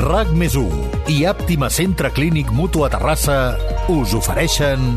RAC 0.00 0.30
més 0.32 0.54
i 1.12 1.26
Àptima 1.28 1.68
Centre 1.68 2.08
Clínic 2.16 2.48
Mutu 2.56 2.86
a 2.86 2.88
Terrassa 2.88 3.34
us 3.92 4.14
ofereixen 4.16 4.94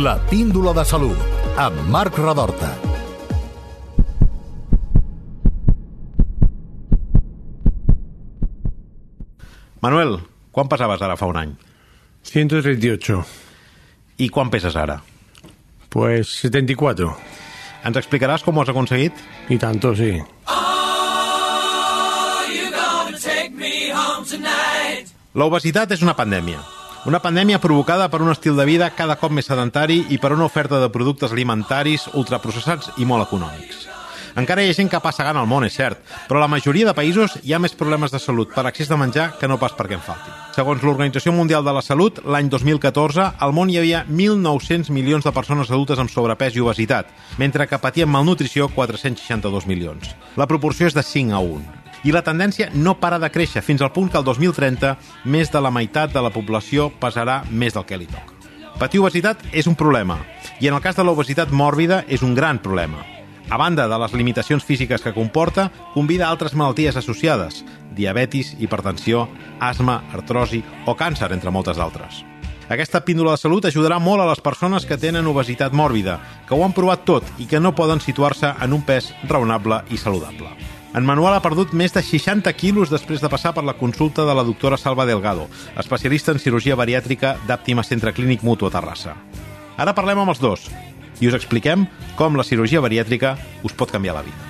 la 0.00 0.14
píndola 0.30 0.72
de 0.72 0.84
salut 0.88 1.18
amb 1.60 1.82
Marc 1.92 2.16
Radorta. 2.16 2.70
Manuel, 9.84 10.16
quan 10.50 10.72
pesaves 10.72 11.04
ara 11.04 11.18
fa 11.20 11.28
un 11.28 11.36
any? 11.42 11.52
138. 12.24 13.20
I 14.24 14.30
quan 14.32 14.48
peses 14.48 14.80
ara? 14.80 15.02
Pues 15.92 16.32
74. 16.40 17.12
Ens 17.84 18.00
explicaràs 18.00 18.46
com 18.46 18.56
ho 18.56 18.64
has 18.64 18.72
aconseguit? 18.72 19.12
Y 19.48 19.58
tanto, 19.58 19.94
sí. 19.94 20.16
L'obesitat 25.38 25.92
és 25.94 26.00
una 26.02 26.16
pandèmia. 26.18 26.58
Una 27.06 27.20
pandèmia 27.22 27.60
provocada 27.62 28.08
per 28.10 28.18
un 28.24 28.32
estil 28.32 28.56
de 28.58 28.64
vida 28.66 28.88
cada 28.96 29.14
cop 29.20 29.30
més 29.30 29.46
sedentari 29.46 30.00
i 30.10 30.16
per 30.18 30.32
una 30.34 30.48
oferta 30.48 30.80
de 30.82 30.88
productes 30.90 31.30
alimentaris 31.30 32.08
ultraprocessats 32.18 32.90
i 32.98 33.06
molt 33.06 33.28
econòmics. 33.28 33.84
Encara 34.42 34.64
hi 34.64 34.72
ha 34.72 34.74
gent 34.74 34.90
capaç 34.90 35.20
segant 35.20 35.38
al 35.38 35.46
món, 35.46 35.62
és 35.62 35.78
cert, 35.78 36.02
però 36.26 36.42
la 36.42 36.50
majoria 36.50 36.90
de 36.90 36.96
països 36.98 37.38
hi 37.44 37.54
ha 37.54 37.62
més 37.62 37.78
problemes 37.78 38.10
de 38.10 38.18
salut 38.18 38.50
per 38.50 38.66
accés 38.66 38.90
de 38.90 38.98
menjar 38.98 39.30
que 39.38 39.46
no 39.46 39.60
pas 39.62 39.78
perquè 39.78 39.94
en 39.94 40.02
falti. 40.02 40.34
Segons 40.58 40.82
l'Organització 40.82 41.30
Mundial 41.30 41.62
de 41.62 41.74
la 41.76 41.86
Salut, 41.86 42.18
l'any 42.26 42.50
2014, 42.50 43.30
al 43.38 43.54
món 43.54 43.70
hi 43.70 43.78
havia 43.78 44.04
1.900 44.10 44.90
milions 44.90 45.26
de 45.26 45.34
persones 45.38 45.70
adultes 45.70 46.02
amb 46.02 46.10
sobrepès 46.10 46.58
i 46.58 46.66
obesitat, 46.66 47.14
mentre 47.38 47.70
que 47.70 47.78
patien 47.78 48.10
malnutrició 48.10 48.72
462 48.74 49.70
milions. 49.70 50.16
La 50.34 50.50
proporció 50.50 50.90
és 50.90 50.98
de 50.98 51.06
5 51.06 51.38
a 51.38 51.46
1 51.46 51.87
i 52.04 52.12
la 52.14 52.22
tendència 52.22 52.70
no 52.74 52.96
para 53.00 53.18
de 53.18 53.30
créixer 53.30 53.62
fins 53.62 53.82
al 53.82 53.92
punt 53.92 54.10
que 54.12 54.18
el 54.18 54.26
2030 54.26 54.96
més 55.24 55.52
de 55.52 55.62
la 55.62 55.72
meitat 55.74 56.12
de 56.14 56.22
la 56.22 56.32
població 56.34 56.90
pesarà 57.00 57.42
més 57.50 57.74
del 57.74 57.86
que 57.86 57.98
li 57.98 58.06
toca. 58.06 58.34
Patir 58.78 59.00
obesitat 59.02 59.40
és 59.50 59.66
un 59.66 59.74
problema 59.74 60.20
i 60.60 60.68
en 60.68 60.76
el 60.76 60.82
cas 60.82 60.94
de 60.94 61.04
l'obesitat 61.06 61.50
mòrbida 61.50 62.04
és 62.06 62.22
un 62.22 62.34
gran 62.34 62.60
problema. 62.62 63.02
A 63.50 63.56
banda 63.56 63.88
de 63.88 63.98
les 63.98 64.12
limitacions 64.12 64.64
físiques 64.64 65.02
que 65.02 65.14
comporta, 65.16 65.70
convida 65.94 66.28
altres 66.28 66.54
malalties 66.54 66.98
associades, 67.00 67.64
diabetis, 67.96 68.54
hipertensió, 68.60 69.26
asma, 69.58 70.02
artrosi 70.12 70.62
o 70.86 70.94
càncer, 70.94 71.32
entre 71.32 71.50
moltes 71.50 71.80
d'altres. 71.80 72.22
Aquesta 72.68 73.00
píndola 73.00 73.32
de 73.32 73.40
salut 73.40 73.64
ajudarà 73.64 73.96
molt 73.98 74.20
a 74.20 74.28
les 74.28 74.44
persones 74.44 74.84
que 74.84 75.00
tenen 75.00 75.26
obesitat 75.26 75.72
mòrbida, 75.72 76.18
que 76.46 76.54
ho 76.54 76.64
han 76.64 76.76
provat 76.76 77.06
tot 77.08 77.24
i 77.40 77.48
que 77.48 77.60
no 77.60 77.72
poden 77.74 78.04
situar-se 78.04 78.52
en 78.60 78.76
un 78.76 78.84
pes 78.84 79.14
raonable 79.26 79.80
i 79.88 79.96
saludable. 79.96 80.52
En 80.96 81.04
Manuel 81.04 81.36
ha 81.36 81.44
perdut 81.44 81.74
més 81.76 81.92
de 81.92 82.00
60 82.00 82.48
quilos 82.56 82.88
després 82.88 83.20
de 83.20 83.28
passar 83.28 83.52
per 83.52 83.64
la 83.66 83.76
consulta 83.76 84.24
de 84.24 84.34
la 84.34 84.44
doctora 84.46 84.78
Salva 84.80 85.04
Delgado, 85.06 85.46
especialista 85.76 86.32
en 86.32 86.40
cirurgia 86.40 86.78
bariàtrica 86.80 87.36
d'Àptima 87.46 87.84
Centre 87.84 88.14
Clínic 88.16 88.42
Mutu 88.42 88.66
a 88.66 88.72
Terrassa. 88.72 89.18
Ara 89.76 89.94
parlem 89.94 90.24
amb 90.24 90.32
els 90.32 90.40
dos 90.40 90.68
i 91.20 91.28
us 91.28 91.36
expliquem 91.36 91.86
com 92.16 92.38
la 92.38 92.46
cirurgia 92.46 92.80
bariàtrica 92.80 93.36
us 93.66 93.76
pot 93.76 93.92
canviar 93.92 94.16
la 94.16 94.24
vida. 94.26 94.47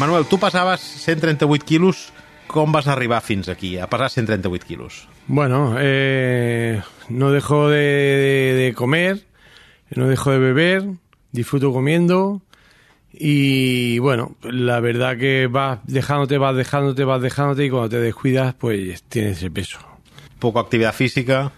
Manuel, 0.00 0.24
tu 0.26 0.38
pesaves 0.40 0.80
138 0.80 1.64
quilos. 1.64 2.12
Com 2.50 2.72
vas 2.72 2.88
arribar 2.88 3.22
fins 3.22 3.48
aquí, 3.48 3.78
a 3.78 3.86
pesar 3.86 4.10
138 4.10 4.66
quilos? 4.66 5.06
Bueno, 5.28 5.76
eh, 5.78 6.80
no 7.08 7.30
dejo 7.30 7.68
de, 7.68 7.78
de- 7.78 8.54
de 8.64 8.74
comer, 8.74 9.20
no 9.94 10.08
dejo 10.08 10.32
de 10.32 10.38
beber, 10.40 10.82
disfruto 11.30 11.70
comiendo 11.72 12.42
y 13.12 13.98
bueno, 14.00 14.34
la 14.42 14.80
verdad 14.80 15.16
que 15.16 15.46
vas 15.48 15.78
dejándote, 15.84 16.38
vas 16.38 16.56
dejándote, 16.56 17.04
vas 17.04 17.22
dejándote 17.22 17.66
y 17.66 17.70
cuando 17.70 17.88
te 17.90 18.00
descuidas 18.00 18.54
pues 18.54 19.02
tienes 19.04 19.36
ese 19.38 19.50
peso. 19.50 19.78
Poco 20.40 20.58
actividad 20.58 20.92
física. 20.94 21.52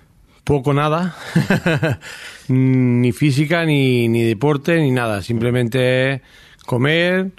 Poco 0.45 0.75
nada, 0.75 1.15
ni 2.49 3.13
física, 3.13 3.65
ni, 3.65 4.09
ni 4.09 4.25
deporte, 4.25 4.79
ni 4.81 4.91
nada. 4.91 5.23
Simplemente 5.23 6.21
comer, 6.67 7.31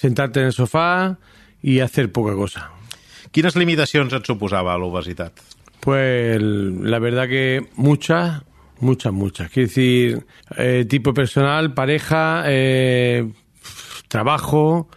sentarte 0.00 0.40
en 0.40 0.46
el 0.46 0.52
sofá 0.52 1.18
y 1.62 1.80
hacer 1.80 2.10
poca 2.10 2.34
cosa. 2.34 2.70
Quines 3.30 3.54
limitacions 3.54 4.14
et 4.16 4.26
suposava 4.26 4.78
l'obesitat? 4.80 5.36
Pues 5.80 6.40
la 6.40 6.98
verdad 6.98 7.28
que 7.28 7.68
muchas, 7.76 8.42
muchas, 8.80 9.12
muchas. 9.12 9.50
Quiero 9.50 9.68
decir, 9.68 10.26
eh, 10.56 10.86
tipo 10.88 11.14
personal, 11.14 11.74
pareja, 11.74 12.44
eh, 12.46 13.30
trabajo, 14.08 14.88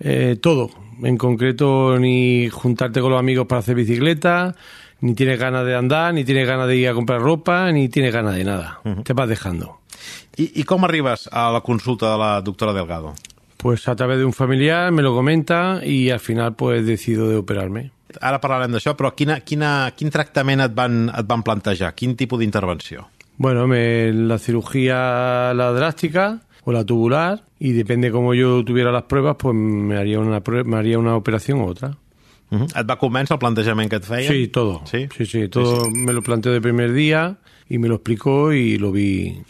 eh, 0.00 0.36
todo. 0.40 0.70
En 1.02 1.18
concreto, 1.18 1.98
ni 1.98 2.48
juntarte 2.48 3.00
con 3.00 3.10
los 3.10 3.18
amigos 3.18 3.46
para 3.46 3.58
hacer 3.58 3.74
bicicleta, 3.74 4.54
ni 5.00 5.14
tienes 5.14 5.38
ganas 5.38 5.66
de 5.66 5.74
andar, 5.74 6.14
ni 6.14 6.24
tienes 6.24 6.46
ganas 6.46 6.68
de 6.68 6.76
ir 6.76 6.88
a 6.88 6.94
comprar 6.94 7.20
ropa, 7.20 7.70
ni 7.72 7.88
tienes 7.88 8.12
ganas 8.12 8.36
de 8.36 8.44
nada. 8.44 8.80
Te 9.02 9.12
vas 9.12 9.28
dejando. 9.28 9.80
I, 10.36 10.60
I 10.60 10.64
com 10.64 10.84
arribes 10.84 11.28
a 11.32 11.50
la 11.52 11.60
consulta 11.60 12.12
de 12.12 12.18
la 12.18 12.40
doctora 12.40 12.72
Delgado? 12.72 13.14
Pues 13.64 13.88
a 13.88 13.96
través 13.96 14.18
de 14.18 14.26
un 14.26 14.34
familiar 14.34 14.92
me 14.92 15.00
lo 15.00 15.14
comenta 15.14 15.80
y 15.82 16.10
al 16.10 16.20
final 16.20 16.54
pues 16.54 16.84
decido 16.84 17.30
de 17.30 17.36
operarme. 17.36 17.92
Ara 18.20 18.36
parlarem 18.36 18.74
d'això, 18.76 18.92
però 18.92 19.14
quina, 19.16 19.38
quina, 19.40 19.88
quin 19.96 20.12
tractament 20.12 20.60
et 20.60 20.74
van, 20.76 21.06
et 21.08 21.24
van 21.24 21.40
plantejar? 21.40 21.94
Quin 21.96 22.12
tipus 22.12 22.42
d'intervenció? 22.42 23.06
Bueno, 23.38 23.64
me, 23.66 24.12
la 24.12 24.36
cirugía 24.36 25.54
la 25.56 25.70
drástica 25.72 26.42
o 26.64 26.76
la 26.76 26.84
tubular 26.84 27.40
y 27.58 27.72
depende 27.72 28.10
cómo 28.12 28.34
yo 28.34 28.62
tuviera 28.66 28.92
las 28.92 29.04
pruebas, 29.04 29.36
pues 29.38 29.56
me 29.56 29.96
haría 29.96 30.20
una 30.20 30.42
me 30.44 30.76
haría 30.76 30.98
una 30.98 31.16
operación 31.16 31.62
u 31.62 31.66
otra. 31.66 31.96
Uh 32.50 32.58
-huh. 32.58 32.80
Et 32.80 32.84
va 32.86 32.98
convèncer 32.98 33.32
el 33.32 33.38
plantejament 33.38 33.88
que 33.88 33.96
et 33.96 34.04
feia? 34.04 34.28
Sí, 34.28 34.48
todo. 34.48 34.82
Sí? 34.84 35.08
sí, 35.16 35.24
sí, 35.24 35.48
todo 35.48 35.90
me 35.90 36.12
lo 36.12 36.20
planteó 36.20 36.52
de 36.52 36.60
primer 36.60 36.92
día 36.92 37.38
y 37.66 37.78
me 37.78 37.88
lo 37.88 37.94
explicó 37.94 38.52
y 38.52 38.76
lo 38.76 38.92
vi 38.92 39.40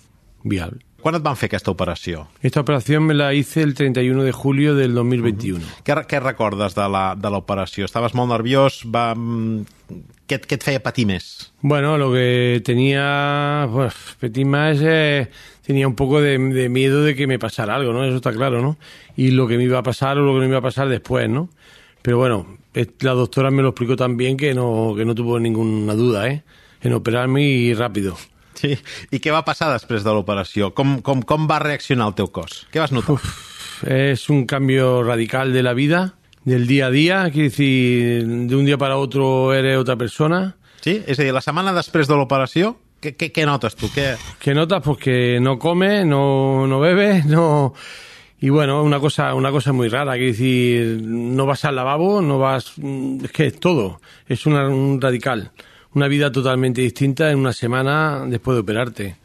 viable. 0.44 0.78
Quan 1.04 1.18
et 1.18 1.24
van 1.24 1.36
fer 1.36 1.50
aquesta 1.50 1.68
operació? 1.68 2.22
Esta 2.40 2.62
operación 2.62 3.02
me 3.04 3.12
la 3.12 3.34
hice 3.36 3.60
el 3.60 3.74
31 3.74 4.22
de 4.24 4.32
julio 4.32 4.74
del 4.74 4.94
2021. 4.94 5.60
Què, 5.84 5.98
què 6.08 6.20
recordes 6.22 6.74
de 6.74 6.86
la- 6.88 7.14
de 7.14 7.28
l'operació? 7.28 7.84
Estaves 7.84 8.14
molt 8.16 8.30
nerviós? 8.32 8.78
Va, 8.88 9.12
què, 9.14 10.38
què 10.40 10.56
et 10.56 10.64
feia 10.64 10.80
patir 10.80 11.04
més? 11.04 11.52
Bueno, 11.60 11.98
lo 11.98 12.10
que 12.10 12.62
tenía, 12.64 13.68
pues, 13.70 13.92
Petit 14.18 14.46
más 14.46 14.78
eh, 14.80 15.28
tenía 15.66 15.86
un 15.86 15.94
poco 15.94 16.22
de, 16.22 16.38
de 16.38 16.68
miedo 16.70 17.04
de 17.04 17.14
que 17.14 17.26
me 17.26 17.38
pasara 17.38 17.74
algo, 17.74 17.92
¿no? 17.92 18.02
Eso 18.04 18.16
está 18.16 18.32
claro, 18.32 18.62
¿no? 18.62 18.78
Y 19.14 19.32
lo 19.32 19.46
que 19.46 19.58
me 19.58 19.64
iba 19.64 19.78
a 19.80 19.82
pasar 19.82 20.16
o 20.16 20.22
lo 20.22 20.32
que 20.32 20.36
no 20.38 20.44
me 20.44 20.48
iba 20.48 20.58
a 20.58 20.62
pasar 20.62 20.88
después, 20.88 21.28
¿no? 21.28 21.50
Pero 22.00 22.16
bueno, 22.16 22.46
la 23.00 23.12
doctora 23.12 23.50
me 23.50 23.60
lo 23.62 23.68
explicó 23.68 23.94
también 23.96 24.38
que 24.38 24.54
no, 24.54 24.94
que 24.96 25.04
no 25.04 25.14
tuvo 25.14 25.38
ninguna 25.38 25.92
duda, 25.92 26.28
¿eh? 26.28 26.42
En 26.80 26.94
operarme 26.94 27.42
y 27.42 27.74
rápido. 27.74 28.16
Sí. 28.54 28.74
I 29.10 29.20
què 29.20 29.32
va 29.34 29.44
passar 29.46 29.70
després 29.72 30.04
de 30.06 30.12
l'operació? 30.14 30.72
Com, 30.76 31.00
com, 31.02 31.22
com 31.22 31.48
va 31.50 31.60
reaccionar 31.62 32.08
el 32.10 32.18
teu 32.18 32.30
cos? 32.34 32.64
Què 32.72 32.82
vas 32.82 32.94
notar? 32.94 33.18
Es 33.90 34.28
un 34.30 34.46
cambio 34.46 35.02
radical 35.02 35.52
de 35.52 35.62
la 35.62 35.74
vida, 35.74 36.14
del 36.44 36.66
día 36.66 36.86
a 36.86 36.90
día, 36.90 37.24
quiere 37.30 37.48
decir, 37.48 38.26
de 38.26 38.56
un 38.56 38.64
día 38.64 38.78
para 38.78 38.96
otro 38.96 39.52
eres 39.52 39.78
otra 39.78 39.96
persona. 39.96 40.56
Sí? 40.80 41.02
A 41.08 41.16
dir, 41.16 41.32
la 41.32 41.42
setmana 41.44 41.72
després 41.74 42.08
de 42.08 42.16
l'operació, 42.16 42.76
què, 43.04 43.14
què, 43.20 43.30
què 43.36 43.44
notes 43.44 43.76
tu? 43.76 43.90
Què... 43.92 44.14
¿Qué 44.40 44.54
notas? 44.56 44.82
Pues 44.84 44.98
que 44.98 45.38
no 45.40 45.58
come, 45.58 46.04
no, 46.04 46.66
no 46.66 46.80
bebe, 46.80 47.22
no... 47.26 47.74
Y 48.40 48.50
bueno, 48.50 48.82
una 48.82 49.00
cosa, 49.00 49.32
una 49.34 49.50
cosa 49.50 49.72
muy 49.72 49.88
rara, 49.88 50.14
que 50.14 50.26
decir, 50.26 51.00
no 51.02 51.46
vas 51.46 51.64
al 51.64 51.76
lavabo, 51.76 52.20
no 52.20 52.38
vas... 52.38 52.74
Es 53.22 53.32
que 53.32 53.46
es 53.46 53.58
todo, 53.58 54.00
es 54.28 54.44
una, 54.44 54.68
un 54.68 55.00
radical. 55.00 55.52
Una 55.94 56.08
vida 56.08 56.32
totalmente 56.32 56.80
distinta 56.80 57.30
en 57.30 57.38
una 57.38 57.52
semana 57.52 58.24
después 58.26 58.56
de 58.56 58.60
operarte. 58.60 59.16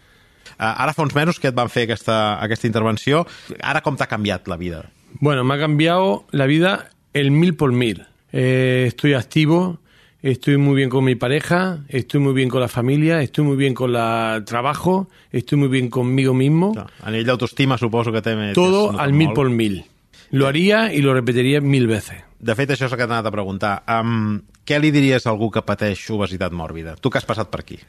Uh, 0.59 0.75
ara 0.75 0.93
fa 0.93 1.05
uns 1.05 1.15
mesos 1.15 1.39
que 1.39 1.47
et 1.47 1.55
van 1.55 1.69
fer 1.71 1.85
aquesta, 1.87 2.35
aquesta 2.43 2.67
intervenció. 2.67 3.23
Ara 3.63 3.79
com 3.81 3.95
t'ha 3.95 4.09
canviat 4.11 4.49
la 4.51 4.57
vida? 4.59 4.83
Bueno, 5.19 5.43
me 5.43 5.55
ha 5.55 5.59
cambiado 5.59 6.25
la 6.31 6.45
vida 6.45 6.89
el 7.13 7.31
mil 7.31 7.55
por 7.55 7.71
mil. 7.71 8.05
Eh, 8.33 8.85
estoy 8.87 9.13
activo, 9.13 9.79
estoy 10.21 10.57
muy 10.57 10.75
bien 10.75 10.89
con 10.89 11.05
mi 11.05 11.15
pareja, 11.15 11.85
estoy 11.87 12.19
muy 12.19 12.33
bien 12.33 12.49
con 12.49 12.59
la 12.61 12.67
familia, 12.67 13.21
estoy 13.21 13.45
muy 13.45 13.55
bien 13.55 13.73
con 13.73 13.95
el 13.95 14.43
trabajo, 14.43 15.09
estoy 15.31 15.57
muy 15.57 15.69
bien 15.69 15.89
conmigo 15.89 16.33
mismo. 16.33 16.73
A 16.75 17.09
nivell 17.09 17.25
d'autoestima 17.25 17.77
suposo 17.77 18.11
que 18.11 18.21
té... 18.21 18.35
Todo 18.53 18.99
al 18.99 19.13
mil 19.13 19.31
por 19.33 19.49
mil. 19.49 19.85
Lo 20.31 20.47
haría 20.47 20.93
y 20.93 21.01
lo 21.01 21.13
repetiría 21.13 21.61
mil 21.61 21.87
veces. 21.87 22.23
De 22.39 22.55
fet, 22.55 22.71
això 22.71 22.87
és 22.87 22.93
el 22.93 22.99
que 22.99 23.05
t'he 23.05 23.11
anat 23.11 23.27
a 23.27 23.33
preguntar. 23.33 23.73
Um, 23.89 24.39
què 24.63 24.79
li 24.79 24.93
diries 24.95 25.25
a 25.25 25.33
algú 25.33 25.49
que 25.51 25.65
pateix 25.65 26.05
obesitat 26.15 26.53
mòrbida? 26.55 26.95
Tu 26.95 27.09
que 27.11 27.19
has 27.19 27.27
passat 27.27 27.49
per 27.51 27.65
aquí. 27.65 27.79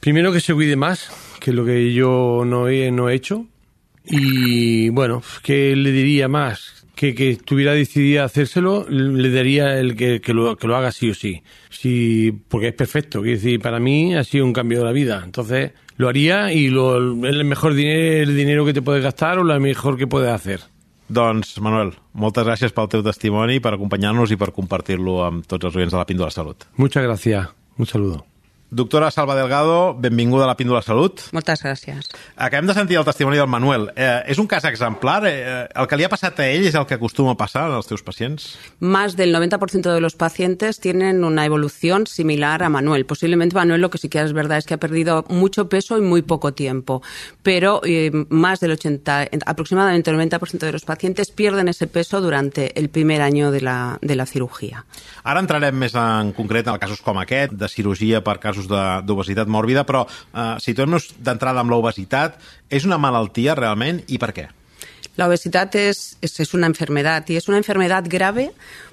Primero 0.00 0.30
que 0.32 0.40
se 0.40 0.54
cuide 0.54 0.76
más, 0.76 1.08
que 1.40 1.50
es 1.50 1.56
lo 1.56 1.64
que 1.64 1.92
yo 1.92 2.44
no 2.46 2.68
he, 2.68 2.92
no 2.92 3.08
he 3.08 3.14
hecho. 3.14 3.46
Y 4.04 4.90
bueno, 4.90 5.22
¿qué 5.42 5.74
le 5.74 5.90
diría 5.90 6.28
más? 6.28 6.86
que, 6.96 7.14
que 7.14 7.30
estuviera 7.30 7.74
decidida 7.74 8.22
a 8.22 8.24
hacérselo, 8.24 8.86
le 8.88 9.30
daría 9.30 9.78
el 9.78 9.94
que, 9.94 10.20
que, 10.20 10.32
lo, 10.32 10.56
que 10.56 10.66
lo 10.66 10.76
haga 10.76 10.90
sí 10.90 11.10
o 11.10 11.14
sí. 11.14 11.42
sí. 11.68 12.32
Porque 12.48 12.68
es 12.68 12.74
perfecto. 12.74 13.20
Quiero 13.20 13.36
decir, 13.36 13.60
para 13.60 13.78
mí 13.78 14.16
ha 14.16 14.24
sido 14.24 14.46
un 14.46 14.54
cambio 14.54 14.78
de 14.78 14.86
la 14.86 14.92
vida. 14.92 15.22
Entonces, 15.22 15.72
lo 15.98 16.08
haría 16.08 16.52
y 16.52 16.68
lo, 16.68 17.26
es 17.26 17.34
el 17.34 17.44
mejor 17.44 17.74
dinero, 17.74 18.22
el 18.22 18.36
dinero 18.36 18.64
que 18.64 18.72
te 18.72 18.82
puedes 18.82 19.04
gastar 19.04 19.38
o 19.38 19.44
lo 19.44 19.60
mejor 19.60 19.98
que 19.98 20.06
puedes 20.06 20.30
hacer. 20.30 20.60
Doncs, 21.08 21.56
Manuel, 21.62 21.92
moltes 22.18 22.46
gràcies 22.46 22.74
pel 22.74 22.88
teu 22.90 23.04
testimoni, 23.06 23.60
per 23.62 23.76
acompanyar-nos 23.76 24.32
i 24.34 24.38
per 24.40 24.52
compartir-lo 24.56 25.20
amb 25.26 25.46
tots 25.46 25.68
els 25.68 25.76
oients 25.78 25.94
de 25.94 26.00
la 26.00 26.06
Píndola 26.08 26.34
Salut. 26.34 26.66
Muchas 26.76 27.04
gracias. 27.04 27.48
Un 27.78 27.86
saludo. 27.86 28.24
Doctora 28.76 29.10
Salva 29.10 29.34
Delgado, 29.34 29.94
benvinguda 29.94 30.44
a 30.44 30.48
la 30.48 30.56
Píndola 30.58 30.82
Salut. 30.84 31.22
Moltes 31.32 31.62
gràcies. 31.64 32.10
Acabem 32.36 32.66
de 32.68 32.74
sentir 32.76 32.98
el 33.00 33.06
testimoni 33.08 33.38
del 33.40 33.48
Manuel. 33.48 33.86
Eh, 33.96 34.20
és 34.28 34.36
un 34.36 34.44
cas 34.46 34.66
exemplar? 34.68 35.22
Eh, 35.24 35.64
el 35.64 35.86
que 35.88 35.96
li 35.96 36.04
ha 36.04 36.10
passat 36.12 36.42
a 36.44 36.48
ell 36.52 36.66
és 36.68 36.76
el 36.76 36.84
que 36.84 36.98
acostuma 36.98 37.32
a 37.32 37.38
passar 37.40 37.70
als 37.72 37.88
teus 37.88 38.04
pacients? 38.04 38.50
Más 38.78 39.16
del 39.16 39.32
90% 39.32 39.94
de 39.94 40.02
los 40.04 40.14
pacientes 40.14 40.78
tienen 40.78 41.24
una 41.24 41.46
evolución 41.46 42.06
similar 42.06 42.62
a 42.62 42.68
Manuel. 42.68 43.06
Posiblemente 43.06 43.56
Manuel 43.56 43.80
lo 43.80 43.88
que 43.88 43.96
sí 43.96 44.10
que 44.10 44.20
es 44.20 44.34
verdad 44.34 44.58
es 44.58 44.66
que 44.66 44.74
ha 44.74 44.78
perdido 44.78 45.24
mucho 45.30 45.70
peso 45.70 45.96
en 45.96 46.04
muy 46.04 46.20
poco 46.20 46.52
tiempo, 46.52 47.00
pero 47.42 47.80
eh, 47.82 48.10
más 48.28 48.60
del 48.60 48.72
80, 48.72 49.30
aproximadamente 49.46 50.10
el 50.10 50.18
90% 50.18 50.58
de 50.58 50.72
los 50.72 50.84
pacientes 50.84 51.30
pierden 51.30 51.68
ese 51.68 51.86
peso 51.86 52.20
durante 52.20 52.78
el 52.78 52.90
primer 52.90 53.22
año 53.22 53.50
de 53.50 53.62
la, 53.62 53.98
de 54.02 54.16
la 54.16 54.26
cirugía. 54.26 54.84
Ara 55.26 55.40
entrarem 55.42 55.74
més 55.74 55.94
en 55.98 56.28
concret 56.36 56.68
en 56.70 56.76
casos 56.78 57.00
com 57.02 57.18
aquest, 57.18 57.56
de 57.58 57.66
cirurgia 57.66 58.20
per 58.22 58.36
casos 58.38 58.65
d'obesitat 58.68 59.48
mòrbida, 59.48 59.86
però 59.88 60.04
eh, 60.06 60.56
situem-nos 60.62 61.14
d'entrada 61.18 61.62
amb 61.62 61.72
l'obesitat. 61.72 62.40
És 62.70 62.84
una 62.84 62.98
malaltia 62.98 63.54
realment 63.54 64.02
i 64.08 64.18
per 64.18 64.32
què? 64.36 64.48
La 65.16 65.28
obesidad 65.28 65.74
es, 65.76 66.18
es, 66.20 66.54
una 66.54 66.66
enfermedad 66.66 67.24
y 67.28 67.36
es 67.36 67.48
una 67.48 67.56
enfermedad 67.56 68.04
grave 68.06 68.52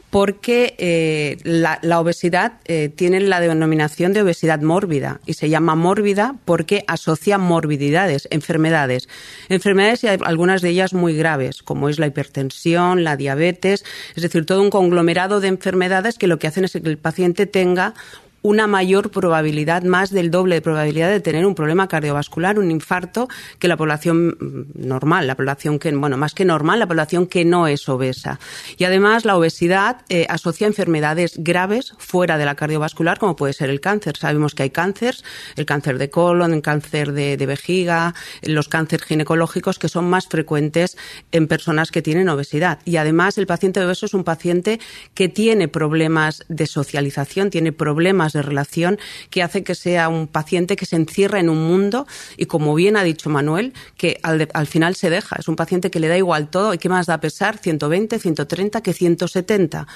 porque 0.09 0.75
eh, 0.77 1.37
la, 1.43 1.79
la, 1.81 1.99
obesidad 1.99 2.53
eh, 2.65 2.89
tiene 2.95 3.19
la 3.19 3.39
denominación 3.39 4.13
de 4.13 4.21
obesidad 4.21 4.61
mórbida 4.61 5.19
y 5.25 5.33
se 5.33 5.49
llama 5.49 5.73
mórbida 5.73 6.35
porque 6.45 6.85
asocia 6.87 7.39
morbididades, 7.39 8.27
enfermedades. 8.29 9.09
Enfermedades 9.49 10.03
y 10.03 10.07
algunas 10.07 10.61
de 10.61 10.69
ellas 10.69 10.93
muy 10.93 11.15
graves, 11.15 11.63
como 11.63 11.89
es 11.89 11.97
la 11.97 12.05
hipertensión, 12.05 13.03
la 13.03 13.17
diabetes, 13.17 13.83
es 14.15 14.21
decir, 14.21 14.45
todo 14.45 14.61
un 14.61 14.69
conglomerado 14.69 15.39
de 15.41 15.47
enfermedades 15.47 16.19
que 16.19 16.27
lo 16.27 16.37
que 16.37 16.45
hacen 16.45 16.63
es 16.63 16.73
que 16.73 16.77
el 16.77 16.99
paciente 16.99 17.47
tenga 17.47 17.95
una 18.43 18.67
mayor 18.67 19.09
probabilidad, 19.09 19.83
más 19.83 20.11
del 20.11 20.29
doble 20.29 20.55
de 20.55 20.61
probabilidad 20.61 21.09
de 21.09 21.21
tener 21.21 21.45
un 21.45 21.55
problema 21.55 21.87
cardiovascular, 21.87 22.59
un 22.59 22.69
infarto, 22.71 23.29
que 23.57 23.69
la 23.69 23.77
población 23.77 24.67
normal, 24.75 25.27
la 25.27 25.35
población 25.35 25.79
que, 25.79 25.91
bueno, 25.93 26.17
más 26.17 26.33
que 26.33 26.45
normal, 26.45 26.79
la 26.79 26.87
población 26.87 27.25
que 27.25 27.45
no 27.45 27.67
es 27.67 27.87
obesa. 27.87 28.39
Y 28.77 28.83
además 28.83 29.23
la 29.23 29.37
obesidad 29.37 30.01
eh, 30.09 30.27
asocia 30.29 30.67
enfermedades 30.67 31.35
graves 31.37 31.93
fuera 31.97 32.37
de 32.37 32.45
la 32.45 32.55
cardiovascular, 32.55 33.17
como 33.17 33.35
puede 33.35 33.53
ser 33.53 33.69
el 33.69 33.79
cáncer. 33.79 34.17
Sabemos 34.17 34.53
que 34.53 34.63
hay 34.63 34.69
cánceres, 34.69 35.23
el 35.55 35.65
cáncer 35.65 35.97
de 35.97 36.09
colon, 36.09 36.53
el 36.53 36.61
cáncer 36.61 37.13
de, 37.13 37.37
de 37.37 37.45
vejiga, 37.45 38.13
los 38.41 38.67
cánceres 38.67 39.05
ginecológicos 39.05 39.79
que 39.79 39.87
son 39.87 40.09
más 40.09 40.27
frecuentes 40.27 40.97
en 41.31 41.47
personas 41.47 41.91
que 41.91 42.01
tienen 42.01 42.27
obesidad. 42.27 42.79
Y 42.83 42.97
además 42.97 43.37
el 43.37 43.47
paciente 43.47 43.83
obeso 43.83 44.05
es 44.05 44.13
un 44.13 44.25
paciente 44.25 44.81
que 45.13 45.29
tiene 45.29 45.69
problemas 45.69 46.43
de 46.49 46.67
socialización, 46.67 47.49
tiene 47.49 47.71
problemas 47.71 48.32
de 48.33 48.41
relación 48.41 48.99
que 49.29 49.43
hace 49.43 49.63
que 49.63 49.75
sea 49.75 50.09
un 50.09 50.27
paciente 50.27 50.75
que 50.75 50.85
se 50.85 50.95
encierra 50.95 51.39
en 51.39 51.49
un 51.49 51.65
mundo 51.67 52.05
y, 52.37 52.45
como 52.45 52.75
bien 52.75 52.97
ha 52.97 53.03
dicho 53.03 53.29
Manuel, 53.29 53.73
que 53.97 54.19
al, 54.23 54.49
al 54.53 54.67
final 54.67 54.95
se 54.95 55.09
deja. 55.09 55.37
Es 55.39 55.47
un 55.47 55.55
paciente 55.55 55.91
que 55.91 55.99
le 55.99 56.07
da 56.07 56.17
igual 56.17 56.49
todo 56.49 56.73
y 56.73 56.77
que 56.77 56.89
más 56.89 57.05
da 57.05 57.19
pesar 57.19 57.57
120, 57.57 58.19
130 58.19 58.81
que 58.81 58.93
170. 58.93 59.87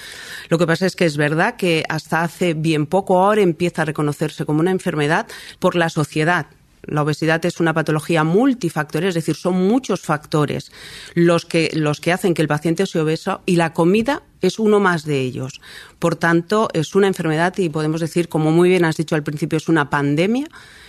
Lo 0.49 0.57
que 0.57 0.67
pasa 0.67 0.85
es 0.85 0.95
que 0.95 1.05
es 1.05 1.17
verdad 1.17 1.55
que 1.55 1.83
hasta 1.89 2.23
hace 2.23 2.53
bien 2.53 2.85
poco 2.85 3.19
ahora 3.19 3.41
empieza 3.41 3.81
a 3.81 3.85
reconocerse 3.85 4.45
como 4.45 4.59
una 4.59 4.71
enfermedad 4.71 5.27
por 5.59 5.75
la 5.75 5.89
sociedad 5.89 6.47
la 6.87 7.03
obesidad 7.03 7.45
es 7.45 7.59
una 7.59 7.73
patología 7.73 8.23
multifactorial, 8.23 9.09
es 9.09 9.15
decir, 9.15 9.35
son 9.35 9.55
muchos 9.67 10.01
factores 10.01 10.71
los 11.13 11.45
que, 11.45 11.69
los 11.73 11.99
que 12.01 12.11
hacen 12.13 12.33
que 12.33 12.41
el 12.41 12.47
paciente 12.47 12.85
sea 12.85 13.03
obeso 13.03 13.41
y 13.45 13.55
la 13.55 13.73
comida 13.73 14.23
es 14.41 14.59
uno 14.59 14.79
más 14.79 15.03
de 15.05 15.19
ellos. 15.21 15.61
Por 15.99 16.15
tanto, 16.15 16.69
es 16.73 16.95
una 16.95 17.07
enfermedad 17.07 17.57
y 17.57 17.69
podemos 17.69 18.01
decir, 18.01 18.29
como 18.29 18.51
muy 18.51 18.69
bien 18.69 18.85
has 18.85 18.97
dicho 18.97 19.15
al 19.15 19.23
principio, 19.23 19.57
es 19.57 19.67
una 19.67 19.89
pandemia. 19.89 20.47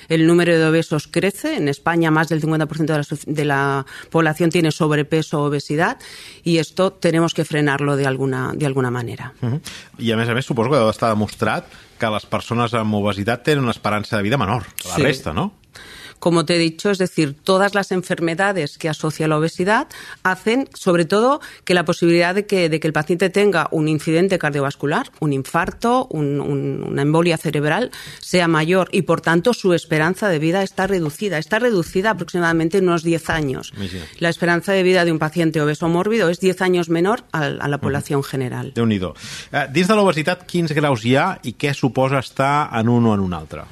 El 0.08 0.26
número 0.26 0.56
de 0.58 0.64
obesos 0.66 1.06
crece. 1.06 1.56
En 1.56 1.68
España, 1.68 2.10
más 2.10 2.28
del 2.28 2.40
50% 2.42 2.86
de 2.86 2.96
la, 2.98 3.04
de 3.26 3.44
la 3.44 3.86
población 4.10 4.50
tiene 4.50 4.70
sobrepeso 4.70 5.40
o 5.42 5.46
obesidad 5.46 5.98
y 6.44 6.58
esto 6.58 6.92
tenemos 6.92 7.34
que 7.34 7.44
frenarlo 7.44 7.96
de 7.96 8.06
alguna, 8.06 8.52
de 8.54 8.66
alguna 8.66 8.90
manera. 8.90 9.32
Uh 9.42 9.46
-huh. 9.48 9.60
I, 9.98 10.12
a 10.12 10.16
més 10.16 10.28
a 10.28 10.34
més, 10.34 10.46
suposo 10.46 10.70
que 10.70 10.90
estar 10.90 11.10
demostrat 11.10 11.64
que 11.98 12.06
les 12.10 12.26
persones 12.26 12.72
amb 12.74 12.94
obesitat 12.94 13.42
tenen 13.42 13.64
una 13.64 13.72
esperança 13.72 14.16
de 14.16 14.22
vida 14.22 14.38
menor 14.38 14.64
que 14.76 14.88
la 14.88 14.94
Sí. 14.94 15.02
resta, 15.02 15.32
no? 15.32 15.52
Como 16.18 16.44
te 16.44 16.56
he 16.56 16.58
dicho, 16.58 16.90
es 16.90 16.98
decir, 16.98 17.36
todas 17.42 17.74
las 17.74 17.92
enfermedades 17.92 18.78
que 18.78 18.88
asocia 18.88 19.28
la 19.28 19.38
obesidad 19.38 19.88
hacen, 20.22 20.68
sobre 20.74 21.04
todo, 21.04 21.40
que 21.64 21.74
la 21.74 21.84
posibilidad 21.84 22.34
de 22.34 22.46
que, 22.46 22.68
de 22.68 22.80
que 22.80 22.86
el 22.86 22.92
paciente 22.92 23.30
tenga 23.30 23.68
un 23.70 23.88
incidente 23.88 24.38
cardiovascular, 24.38 25.10
un 25.20 25.32
infarto, 25.32 26.06
un, 26.10 26.40
un, 26.40 26.82
una 26.82 27.02
embolia 27.02 27.36
cerebral, 27.36 27.90
sea 28.20 28.48
mayor 28.48 28.88
y, 28.92 29.02
por 29.02 29.20
tanto, 29.20 29.54
su 29.54 29.74
esperanza 29.74 30.28
de 30.28 30.38
vida 30.38 30.62
está 30.62 30.86
reducida. 30.86 31.38
Está 31.38 31.58
reducida 31.58 32.10
aproximadamente 32.10 32.78
en 32.78 32.88
unos 32.88 33.02
10 33.02 33.30
años. 33.30 33.72
La 34.18 34.28
esperanza 34.28 34.72
de 34.72 34.82
vida 34.82 35.04
de 35.04 35.12
un 35.12 35.18
paciente 35.18 35.60
obeso 35.60 35.88
mórbido 35.88 36.28
es 36.30 36.40
10 36.40 36.62
años 36.62 36.88
menor 36.88 37.24
a, 37.32 37.44
a 37.44 37.68
la 37.68 37.78
población 37.78 38.22
general. 38.22 38.72
déu 38.74 38.86
nhi 38.86 38.98
eh, 38.98 39.66
Dins 39.72 39.88
de 39.88 39.96
l'obesitat, 39.96 40.46
quins 40.48 40.72
graus 40.76 41.04
hi 41.04 41.16
ha 41.16 41.28
i 41.44 41.54
què 41.58 41.74
suposa 41.74 42.22
estar 42.22 42.68
en 42.78 42.88
un 42.88 43.06
o 43.06 43.14
en 43.14 43.24
un 43.24 43.34
altre? 43.34 43.64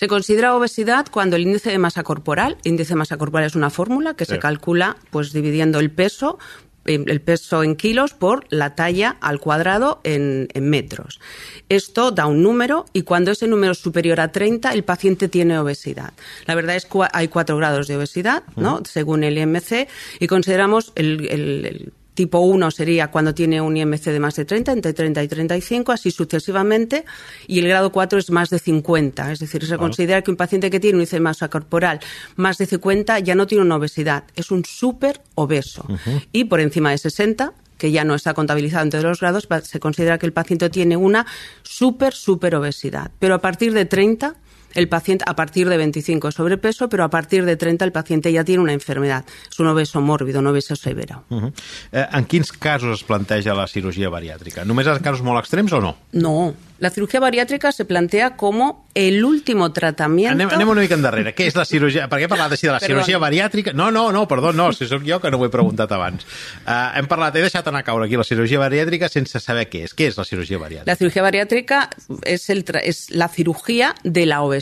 Se 0.00 0.08
considera 0.08 0.54
obesidad 0.56 1.04
cuando 1.10 1.36
el 1.36 1.42
índice 1.42 1.68
de 1.70 1.76
masa 1.76 2.02
corporal, 2.02 2.56
índice 2.64 2.94
de 2.94 2.96
masa 2.96 3.18
corporal 3.18 3.44
es 3.46 3.54
una 3.54 3.68
fórmula 3.68 4.14
que 4.14 4.24
Sí. 4.24 4.32
se 4.32 4.38
calcula 4.38 4.96
pues 5.10 5.34
dividiendo 5.34 5.78
el 5.78 5.90
peso 5.90 6.38
eh, 6.86 7.04
el 7.06 7.20
peso 7.20 7.62
en 7.62 7.76
kilos 7.76 8.14
por 8.14 8.46
la 8.48 8.74
talla 8.74 9.18
al 9.20 9.38
cuadrado 9.40 10.00
en, 10.02 10.48
en 10.54 10.70
metros. 10.70 11.20
Esto 11.68 12.12
da 12.12 12.24
un 12.24 12.42
número 12.42 12.86
y 12.94 13.02
cuando 13.02 13.30
ese 13.32 13.46
número 13.46 13.72
es 13.72 13.78
superior 13.78 14.18
a 14.20 14.32
30, 14.32 14.72
el 14.72 14.84
paciente 14.84 15.28
tiene 15.28 15.58
obesidad. 15.58 16.14
La 16.46 16.54
verdad 16.54 16.76
es 16.76 16.86
que 16.86 17.00
hay 17.12 17.28
cuatro 17.28 17.58
grados 17.58 17.86
de 17.86 17.98
obesidad, 17.98 18.44
¿no? 18.56 18.80
Según 18.86 19.24
el 19.24 19.36
IMC, 19.36 19.86
y 20.20 20.26
consideramos 20.28 20.92
el, 20.94 21.28
el- 21.28 21.66
el 21.66 21.92
Tipo 22.14 22.40
1 22.40 22.70
sería 22.70 23.10
cuando 23.10 23.34
tiene 23.34 23.60
un 23.60 23.76
IMC 23.76 24.04
de 24.04 24.20
más 24.20 24.36
de 24.36 24.44
30, 24.44 24.72
entre 24.72 24.92
30 24.92 25.22
y 25.22 25.28
35, 25.28 25.92
así 25.92 26.10
sucesivamente, 26.10 27.04
y 27.46 27.60
el 27.60 27.68
grado 27.68 27.92
4 27.92 28.18
es 28.18 28.30
más 28.30 28.50
de 28.50 28.58
50. 28.58 29.32
Es 29.32 29.38
decir, 29.38 29.64
se 29.64 29.78
considera 29.78 30.22
que 30.22 30.30
un 30.30 30.36
paciente 30.36 30.70
que 30.70 30.80
tiene 30.80 30.96
un 30.96 31.00
índice 31.00 31.16
de 31.16 31.20
masa 31.20 31.48
corporal 31.48 32.00
más 32.36 32.58
de 32.58 32.66
50 32.66 33.20
ya 33.20 33.34
no 33.34 33.46
tiene 33.46 33.64
una 33.64 33.76
obesidad, 33.76 34.24
es 34.34 34.50
un 34.50 34.64
súper 34.64 35.20
obeso. 35.34 35.86
Y 36.32 36.44
por 36.44 36.60
encima 36.60 36.90
de 36.90 36.98
60 36.98 37.54
que 37.80 37.90
ya 37.90 38.04
no 38.04 38.14
está 38.14 38.34
contabilizado 38.34 38.84
entre 38.84 39.00
los 39.00 39.20
grados, 39.20 39.48
se 39.62 39.80
considera 39.80 40.18
que 40.18 40.26
el 40.26 40.34
paciente 40.34 40.68
tiene 40.68 40.98
una 40.98 41.26
súper, 41.62 42.12
súper 42.12 42.54
obesidad. 42.54 43.10
Pero 43.18 43.34
a 43.34 43.40
partir 43.40 43.72
de 43.72 43.86
30, 43.86 44.34
el 44.74 44.88
paciente, 44.88 45.24
a 45.26 45.34
partir 45.34 45.68
de 45.68 45.76
25 45.76 46.28
es 46.28 46.34
sobrepeso, 46.34 46.88
pero 46.88 47.04
a 47.04 47.10
partir 47.10 47.44
de 47.44 47.56
30 47.56 47.84
el 47.84 47.92
paciente 47.92 48.32
ya 48.32 48.44
tiene 48.44 48.62
una 48.62 48.72
enfermedad. 48.72 49.24
Es 49.50 49.58
un 49.58 49.66
obeso 49.68 50.00
mórbido, 50.00 50.40
un 50.40 50.46
obeso 50.46 50.76
severo. 50.76 51.24
Uh 51.28 51.42
-huh. 51.42 51.52
eh, 51.92 52.06
en 52.12 52.24
quins 52.24 52.52
casos 52.52 53.00
es 53.00 53.04
planteja 53.04 53.54
la 53.54 53.66
cirurgia 53.66 54.08
bariàtrica? 54.10 54.64
Només 54.64 54.86
en 54.86 54.98
casos 54.98 55.22
molt 55.22 55.38
extrems 55.40 55.72
o 55.72 55.80
no? 55.80 55.96
No, 56.12 56.54
la 56.80 56.90
cirugía 56.90 57.20
bariátrica 57.20 57.72
se 57.72 57.84
plantea 57.84 58.36
como 58.36 58.88
el 58.94 59.22
último 59.24 59.70
tratamiento. 59.72 60.32
Anem, 60.32 60.48
anem 60.48 60.68
una 60.68 60.80
mica 60.80 60.96
endarrere. 60.96 61.34
Què 61.36 61.46
és 61.46 61.54
la 61.54 61.66
cirurgia... 61.68 62.06
Per 62.08 62.18
què 62.22 62.28
parlat 62.28 62.54
així 62.56 62.66
de 62.66 62.72
la 62.72 62.80
Perdó. 62.80 62.94
cirurgia 62.94 63.20
bariàtrica? 63.20 63.74
No, 63.76 63.90
no, 63.92 64.10
no, 64.12 64.26
perdó, 64.26 64.54
no, 64.56 64.72
si 64.72 64.88
sóc 64.88 65.04
jo 65.06 65.20
que 65.20 65.30
no 65.30 65.36
ho 65.38 65.44
he 65.44 65.50
preguntat 65.52 65.92
abans. 65.92 66.24
Uh, 66.64 66.96
hem 66.96 67.06
parlat, 67.10 67.36
he 67.36 67.44
deixat 67.44 67.68
anar 67.68 67.84
caure 67.84 68.08
aquí 68.08 68.16
la 68.16 68.24
cirurgia 68.24 68.58
bariàtrica 68.62 69.10
sense 69.12 69.42
saber 69.44 69.68
què 69.68 69.84
és. 69.84 69.94
Què 69.94 70.08
és 70.08 70.16
la 70.16 70.24
cirurgia 70.24 70.58
bariàtrica? 70.58 70.88
La 70.88 70.96
cirugía 70.96 71.22
bariátrica 71.22 71.82
es, 72.24 72.48
el 72.48 72.64
es 72.82 73.10
la 73.10 73.28
cirugía 73.28 73.94
de 74.02 74.24
la 74.24 74.40
obesidad. 74.40 74.59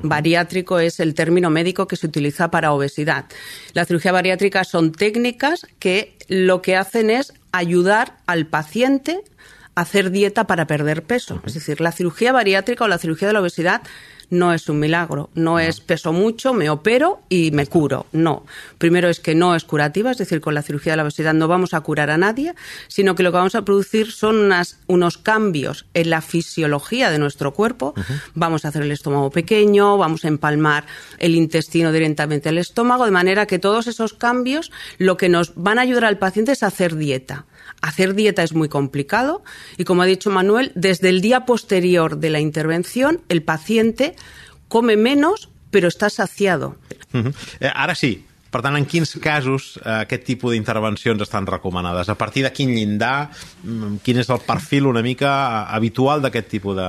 Bariátrico 0.00 0.78
es 0.78 1.00
el 1.00 1.14
término 1.14 1.50
médico 1.50 1.86
que 1.86 1.96
se 1.96 2.06
utiliza 2.06 2.50
para 2.50 2.72
obesidad. 2.72 3.26
La 3.72 3.84
cirugía 3.84 4.12
bariátrica 4.12 4.64
son 4.64 4.92
técnicas 4.92 5.66
que 5.78 6.16
lo 6.28 6.62
que 6.62 6.76
hacen 6.76 7.10
es 7.10 7.32
ayudar 7.52 8.16
al 8.26 8.46
paciente 8.46 9.20
a 9.74 9.82
hacer 9.82 10.10
dieta 10.10 10.46
para 10.46 10.66
perder 10.66 11.02
peso. 11.02 11.40
Es 11.46 11.54
decir, 11.54 11.80
la 11.80 11.92
cirugía 11.92 12.32
bariátrica 12.32 12.84
o 12.84 12.88
la 12.88 12.98
cirugía 12.98 13.28
de 13.28 13.34
la 13.34 13.40
obesidad 13.40 13.82
no 14.30 14.52
es 14.52 14.68
un 14.68 14.78
milagro, 14.78 15.30
no 15.34 15.58
es 15.58 15.80
peso 15.80 16.12
mucho, 16.12 16.52
me 16.52 16.68
opero 16.70 17.20
y 17.28 17.50
me 17.50 17.66
curo. 17.66 18.06
No. 18.12 18.44
Primero 18.78 19.08
es 19.08 19.20
que 19.20 19.34
no 19.34 19.54
es 19.54 19.64
curativa, 19.64 20.10
es 20.10 20.18
decir, 20.18 20.40
con 20.40 20.54
la 20.54 20.62
cirugía 20.62 20.92
de 20.92 20.98
la 20.98 21.02
obesidad 21.04 21.32
no 21.34 21.48
vamos 21.48 21.72
a 21.74 21.80
curar 21.80 22.10
a 22.10 22.18
nadie, 22.18 22.54
sino 22.88 23.14
que 23.14 23.22
lo 23.22 23.30
que 23.32 23.38
vamos 23.38 23.54
a 23.54 23.62
producir 23.64 24.12
son 24.12 24.36
unas- 24.36 24.78
unos 24.86 25.18
cambios 25.18 25.86
en 25.94 26.10
la 26.10 26.20
fisiología 26.20 27.10
de 27.10 27.18
nuestro 27.18 27.54
cuerpo. 27.54 27.94
Vamos 28.34 28.64
a 28.64 28.68
hacer 28.68 28.82
el 28.82 28.92
estómago 28.92 29.30
pequeño, 29.30 29.96
vamos 29.96 30.24
a 30.24 30.28
empalmar 30.28 30.84
el 31.18 31.34
intestino 31.34 31.92
directamente 31.92 32.48
al 32.48 32.58
estómago, 32.58 33.04
de 33.04 33.10
manera 33.10 33.46
que 33.46 33.58
todos 33.58 33.86
esos 33.86 34.12
cambios 34.12 34.70
lo 34.98 35.16
que 35.16 35.28
nos 35.28 35.52
van 35.54 35.78
a 35.78 35.82
ayudar 35.82 36.04
al 36.04 36.18
paciente 36.18 36.52
es 36.52 36.62
a 36.62 36.66
hacer 36.68 36.96
dieta 36.96 37.46
Hacer 37.80 38.14
dieta 38.14 38.42
es 38.42 38.54
muy 38.54 38.68
complicado 38.68 39.42
y, 39.76 39.84
como 39.84 40.02
ha 40.02 40.06
dicho 40.06 40.30
Manuel, 40.30 40.72
desde 40.74 41.08
el 41.08 41.20
día 41.20 41.46
posterior 41.46 42.18
de 42.18 42.30
la 42.30 42.40
intervención, 42.40 43.20
el 43.28 43.42
paciente 43.42 44.16
come 44.68 44.96
menos, 44.96 45.48
pero 45.70 45.88
está 45.88 46.10
saciado. 46.10 46.76
Eh, 47.60 47.70
ara 47.72 47.94
sí, 47.94 48.24
per 48.58 48.64
tant, 48.66 48.74
en 48.74 48.88
quins 48.90 49.12
casos 49.22 49.76
eh, 49.78 50.00
aquest 50.02 50.24
tipus 50.26 50.50
d'intervencions 50.50 51.22
estan 51.22 51.46
recomanades? 51.46 52.08
A 52.10 52.16
partir 52.18 52.42
de 52.42 52.50
quin 52.50 52.72
llindar? 52.74 53.30
Mm, 53.62 54.00
quin 54.02 54.18
és 54.18 54.30
el 54.34 54.40
perfil 54.42 54.88
una 54.90 55.02
mica 55.04 55.30
habitual 55.70 56.24
d'aquest 56.24 56.48
tipus 56.50 56.74
de 56.74 56.88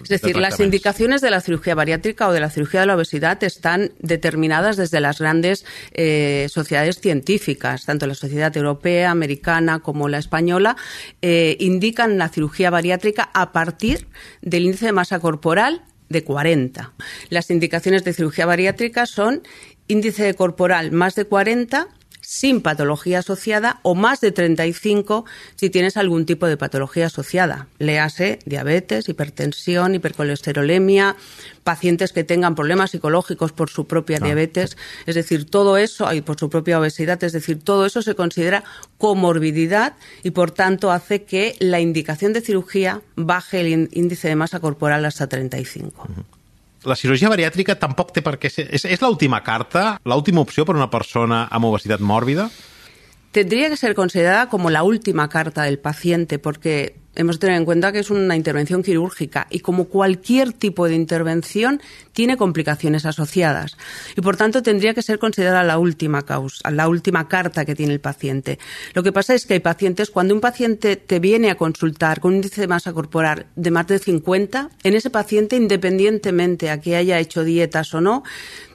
Es 0.00 0.08
decir, 0.08 0.32
de 0.32 0.40
las 0.40 0.60
indicaciones 0.60 1.20
de 1.20 1.30
la 1.30 1.42
cirugía 1.42 1.74
bariátrica 1.74 2.28
o 2.28 2.32
de 2.32 2.40
la 2.40 2.48
cirugía 2.48 2.80
de 2.80 2.86
la 2.86 2.96
obesidad 2.96 3.44
están 3.44 3.92
determinadas 3.98 4.78
desde 4.78 5.00
las 5.00 5.18
grandes 5.18 5.66
eh, 5.92 6.46
sociedades 6.48 7.00
científicas, 7.00 7.84
tanto 7.84 8.06
la 8.06 8.14
sociedad 8.14 8.56
europea, 8.56 9.10
americana 9.10 9.80
como 9.80 10.08
la 10.08 10.16
española, 10.16 10.76
eh, 11.20 11.58
indican 11.60 12.16
la 12.16 12.30
cirugía 12.30 12.70
bariátrica 12.70 13.28
a 13.34 13.52
partir 13.52 14.08
del 14.40 14.64
índice 14.64 14.86
de 14.86 14.92
masa 14.92 15.20
corporal 15.20 15.82
de 16.10 16.24
40. 16.24 16.92
Las 17.30 17.50
indicaciones 17.50 18.04
de 18.04 18.12
cirugía 18.12 18.44
bariátrica 18.44 19.06
son 19.06 19.42
índice 19.90 20.32
corporal 20.34 20.92
más 20.92 21.14
de 21.14 21.24
40 21.24 21.88
sin 22.22 22.60
patología 22.60 23.20
asociada 23.20 23.80
o 23.82 23.96
más 23.96 24.20
de 24.20 24.30
35 24.30 25.24
si 25.56 25.68
tienes 25.68 25.96
algún 25.96 26.26
tipo 26.26 26.46
de 26.46 26.56
patología 26.56 27.06
asociada. 27.06 27.66
Léase 27.80 28.38
diabetes, 28.46 29.08
hipertensión, 29.08 29.96
hipercolesterolemia, 29.96 31.16
pacientes 31.64 32.12
que 32.12 32.22
tengan 32.22 32.54
problemas 32.54 32.92
psicológicos 32.92 33.50
por 33.52 33.68
su 33.68 33.86
propia 33.88 34.18
Claro. 34.18 34.26
diabetes, 34.28 34.76
es 35.06 35.14
decir, 35.16 35.44
todo 35.50 35.76
eso, 35.76 36.12
y 36.12 36.20
por 36.20 36.38
su 36.38 36.48
propia 36.50 36.78
obesidad, 36.78 37.22
es 37.24 37.32
decir, 37.32 37.62
todo 37.64 37.84
eso 37.84 38.00
se 38.00 38.14
considera 38.14 38.62
comorbididad 38.98 39.94
y 40.22 40.30
por 40.30 40.52
tanto 40.52 40.92
hace 40.92 41.24
que 41.24 41.56
la 41.58 41.80
indicación 41.80 42.32
de 42.32 42.42
cirugía 42.42 43.00
baje 43.16 43.60
el 43.60 43.66
ín- 43.66 43.88
índice 43.92 44.28
de 44.28 44.36
masa 44.36 44.60
corporal 44.60 45.04
hasta 45.04 45.26
35. 45.26 46.06
La 46.88 46.96
cirurgia 46.96 47.28
bariàtrica 47.28 47.76
tampoc 47.76 48.14
té 48.16 48.22
per 48.24 48.38
què 48.40 48.48
ser... 48.52 48.66
És, 48.72 48.86
és 48.88 49.02
l'última 49.04 49.42
carta, 49.44 49.98
l'última 50.08 50.40
opció 50.40 50.64
per 50.64 50.76
a 50.76 50.80
una 50.80 50.90
persona 50.92 51.44
amb 51.52 51.68
obesitat 51.68 52.00
mòrbida? 52.00 52.48
Tendría 53.32 53.68
que 53.68 53.76
ser 53.76 53.94
considerada 53.94 54.48
como 54.48 54.70
la 54.70 54.82
última 54.82 55.28
carta 55.28 55.62
del 55.62 55.78
paciente 55.78 56.38
porque 56.38 56.99
hemos 57.14 57.36
de 57.36 57.46
tener 57.46 57.56
en 57.56 57.64
cuenta 57.64 57.92
que 57.92 57.98
es 57.98 58.10
una 58.10 58.36
intervención 58.36 58.82
quirúrgica 58.82 59.46
y 59.50 59.60
como 59.60 59.86
cualquier 59.86 60.52
tipo 60.52 60.86
de 60.86 60.94
intervención 60.94 61.80
tiene 62.12 62.36
complicaciones 62.36 63.06
asociadas 63.06 63.76
y 64.16 64.20
por 64.20 64.36
tanto 64.36 64.62
tendría 64.62 64.94
que 64.94 65.02
ser 65.02 65.18
considerada 65.18 65.64
la 65.64 65.78
última 65.78 66.22
causa, 66.22 66.70
la 66.70 66.88
última 66.88 67.28
carta 67.28 67.64
que 67.64 67.74
tiene 67.74 67.92
el 67.92 68.00
paciente. 68.00 68.58
Lo 68.94 69.02
que 69.02 69.12
pasa 69.12 69.34
es 69.34 69.46
que 69.46 69.54
hay 69.54 69.60
pacientes, 69.60 70.10
cuando 70.10 70.34
un 70.34 70.40
paciente 70.40 70.96
te 70.96 71.18
viene 71.18 71.50
a 71.50 71.56
consultar 71.56 72.20
con 72.20 72.30
un 72.30 72.36
índice 72.36 72.60
de 72.60 72.68
masa 72.68 72.92
corporal 72.92 73.46
de 73.56 73.70
más 73.70 73.86
de 73.86 73.98
50, 73.98 74.70
en 74.82 74.94
ese 74.94 75.10
paciente, 75.10 75.56
independientemente 75.56 76.70
a 76.70 76.80
que 76.80 76.96
haya 76.96 77.18
hecho 77.18 77.44
dietas 77.44 77.92
o 77.94 78.00
no, 78.00 78.22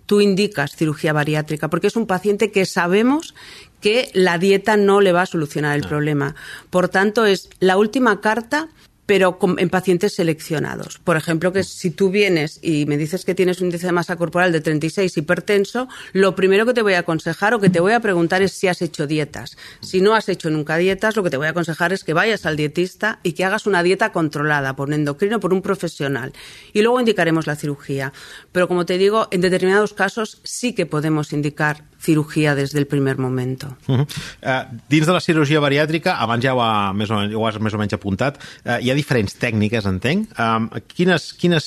tú 0.05 0.21
indicas 0.21 0.75
cirugía 0.75 1.13
bariátrica, 1.13 1.69
porque 1.69 1.87
es 1.87 1.95
un 1.95 2.07
paciente 2.07 2.51
que 2.51 2.65
sabemos 2.65 3.33
que 3.81 4.09
la 4.13 4.37
dieta 4.37 4.77
no 4.77 5.01
le 5.01 5.11
va 5.11 5.23
a 5.23 5.25
solucionar 5.27 5.75
el 5.75 5.87
problema. 5.87 6.35
Por 6.69 6.89
tanto, 6.89 7.25
es 7.25 7.49
la 7.59 7.77
última 7.77 8.21
carta 8.21 8.69
pero 9.07 9.37
con- 9.37 9.59
en 9.59 9.69
pacientes 9.69 10.15
seleccionados. 10.15 10.97
Por 10.97 11.15
ejemplo, 11.15 11.53
que 11.53 11.63
si 11.63 11.91
tú 11.91 12.09
vienes 12.09 12.57
y 12.63 12.87
me 12.87 12.97
dices 12.97 13.23
que 13.23 13.35
tienes 13.35 13.59
un 13.61 13.67
índice 13.67 13.85
de 13.85 13.91
masa 13.91 14.15
corporal 14.15 14.51
de 14.51 14.61
36 14.61 15.15
hipertenso, 15.17 15.87
lo 16.13 16.35
primero 16.35 16.65
que 16.65 16.73
te 16.73 16.81
voy 16.81 16.93
a 16.95 16.99
aconsejar 17.01 17.53
o 17.53 17.59
que 17.59 17.69
te 17.69 17.79
voy 17.79 17.93
a 17.93 17.99
preguntar 17.99 18.41
es 18.41 18.53
si 18.53 18.67
has 18.67 18.81
hecho 18.81 19.05
dietas. 19.05 19.57
Si 19.81 20.01
no 20.01 20.15
has 20.15 20.27
hecho 20.27 20.49
nunca 20.49 20.77
dietas, 20.77 21.15
lo 21.15 21.21
que 21.21 21.29
te 21.29 21.37
voy 21.37 21.45
a 21.45 21.51
aconsejar 21.51 21.93
es 21.93 22.03
que 22.03 22.13
vayas 22.13 22.47
al 22.47 22.55
dietista 22.55 23.19
y 23.21 23.33
que 23.33 23.45
hagas 23.45 23.67
una 23.67 23.83
dieta 23.83 24.11
controlada 24.11 24.75
por 24.75 24.87
un 24.87 24.95
endocrino, 24.95 25.39
por 25.39 25.53
un 25.53 25.61
profesional. 25.61 26.33
Y 26.73 26.81
luego 26.81 26.99
indicaremos 26.99 27.45
la 27.45 27.55
cirugía. 27.55 28.11
Pero 28.51 28.67
como 28.67 28.87
te 28.87 28.97
digo, 28.97 29.27
en 29.29 29.41
determinados 29.41 29.93
casos 29.93 30.41
sí 30.43 30.73
que 30.73 30.87
podemos 30.87 31.31
indicar 31.31 31.83
cirugía 32.05 32.55
desde 32.55 32.79
el 32.79 32.87
primer 32.87 33.17
momento. 33.17 33.77
Uh 33.87 33.97
-huh. 33.97 34.05
uh, 34.05 34.79
dins 34.89 35.07
de 35.07 35.13
la 35.13 35.19
cirurgia 35.19 35.59
bariàtrica, 35.59 36.17
abans 36.19 36.43
ja 36.43 36.53
ho, 36.53 36.61
ha, 36.61 36.93
més 36.93 37.09
o, 37.09 37.15
menys, 37.15 37.35
ho 37.35 37.47
has 37.47 37.59
més 37.59 37.73
o 37.73 37.77
menys 37.77 37.93
apuntat, 37.93 38.37
uh, 38.37 38.77
hi 38.81 38.91
ha 38.91 38.95
diferents 38.95 39.33
tècniques, 39.39 39.85
entenc. 39.85 40.29
Um, 40.39 40.69
quines, 40.87 41.33
quines, 41.33 41.63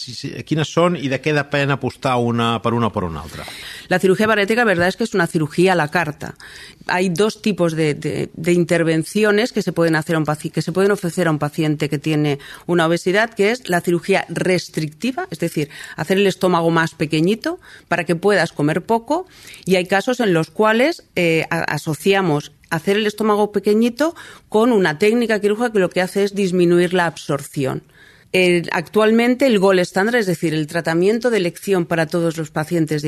quines 0.47 0.69
són 0.69 0.97
i 0.97 1.09
de 1.09 1.19
què 1.21 1.35
depèn 1.35 1.71
apostar 1.71 2.17
una 2.17 2.61
per 2.63 2.73
una 2.73 2.87
o 2.87 2.93
per 2.95 3.05
una 3.05 3.21
altra? 3.21 3.45
La 3.89 3.99
cirugía 3.99 4.27
bariátrica, 4.27 4.63
la 4.63 4.73
verdad 4.75 4.89
es 4.89 4.97
que 4.97 5.05
es 5.05 5.15
una 5.15 5.27
cirugía 5.27 5.73
a 5.73 5.77
la 5.77 5.89
carta. 5.89 6.35
Hay 6.89 7.09
dos 7.11 7.43
tipos 7.43 7.75
de, 7.75 8.31
intervenciones 8.47 9.53
que 9.53 9.63
se 9.63 9.73
pueden 9.73 9.97
hacer 9.97 10.17
a 10.17 10.19
un 10.19 10.25
que 10.25 10.63
se 10.63 10.73
pueden 10.73 10.91
ofrecer 10.91 11.29
a 11.29 11.31
un 11.31 11.39
paciente 11.39 11.89
que 11.89 11.99
tiene 11.99 12.39
una 12.67 12.87
obesidad, 12.87 13.31
que 13.31 13.51
es 13.51 13.69
la 13.69 13.81
cirugía 13.81 14.27
restrictiva, 14.29 15.27
es 15.31 15.39
decir, 15.39 15.71
hacer 15.97 16.19
el 16.19 16.27
estómago 16.27 16.71
más 16.71 16.95
pequeñito 16.95 17.61
para 17.89 18.05
que 18.05 18.17
puedas 18.17 18.53
comer 18.53 18.83
poco. 18.83 19.27
Y 19.65 19.77
hay 19.77 19.87
casos 19.87 20.21
en 20.21 20.35
los 20.35 20.51
cuales 20.51 21.05
eh, 21.17 21.47
asociamos 21.51 22.53
hacer 22.71 22.97
el 22.97 23.07
estómago 23.07 23.53
pequeñito 23.53 24.15
con 24.49 24.73
una 24.73 24.99
técnica 24.99 25.41
quirúrgica 25.41 25.73
que 25.73 25.79
lo 25.79 25.91
que 25.91 26.03
hace 26.03 26.25
es 26.25 26.35
disminuir 26.35 26.93
la 26.95 27.07
absorción. 27.07 27.83
Actualmente 28.73 29.47
el 29.47 29.59
gol 29.59 29.79
estándar, 29.79 30.17
es 30.17 30.27
decir, 30.27 30.53
el 30.53 30.67
tratamiento 30.67 31.31
de 31.31 31.39
elección 31.39 31.87
para 31.87 32.07
todos 32.07 32.37
los 32.37 32.51
pacientes 32.51 33.03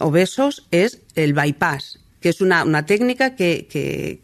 obesos 0.00 0.66
es 0.70 1.00
el 1.14 1.32
bypass, 1.32 1.98
que 2.20 2.28
es 2.30 2.40
una, 2.40 2.64
una 2.64 2.86
técnica 2.86 3.34
que, 3.36 3.66
que- 3.70 4.20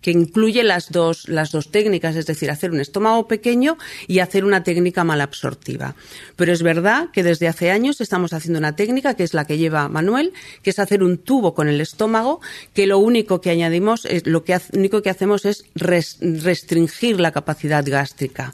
que 0.00 0.10
incluye 0.10 0.64
las 0.64 0.90
dos, 0.90 1.28
las 1.28 1.52
dos 1.52 1.70
técnicas, 1.70 2.16
es 2.16 2.26
decir, 2.26 2.50
hacer 2.50 2.72
un 2.72 2.80
estómago 2.80 3.28
pequeño 3.28 3.78
y 4.08 4.18
hacer 4.18 4.44
una 4.44 4.64
técnica 4.64 5.04
malabsortiva. 5.04 5.94
Pero 6.34 6.52
es 6.52 6.64
verdad 6.64 7.10
que 7.12 7.22
desde 7.22 7.46
hace 7.46 7.70
años 7.70 8.00
estamos 8.00 8.32
haciendo 8.32 8.58
una 8.58 8.74
técnica 8.74 9.14
que 9.14 9.22
es 9.22 9.32
la 9.32 9.44
que 9.44 9.58
lleva 9.58 9.88
Manuel, 9.88 10.32
que 10.64 10.70
es 10.70 10.80
hacer 10.80 11.04
un 11.04 11.18
tubo 11.18 11.54
con 11.54 11.68
el 11.68 11.80
estómago, 11.80 12.40
que 12.74 12.88
lo 12.88 12.98
único 12.98 13.40
que 13.40 13.50
añadimos, 13.50 14.04
es, 14.04 14.26
lo 14.26 14.42
que, 14.42 14.58
único 14.72 15.02
que 15.02 15.10
hacemos 15.10 15.44
es 15.44 15.66
res- 15.76 16.18
restringir 16.20 17.20
la 17.20 17.30
capacidad 17.30 17.84
gástrica. 17.86 18.52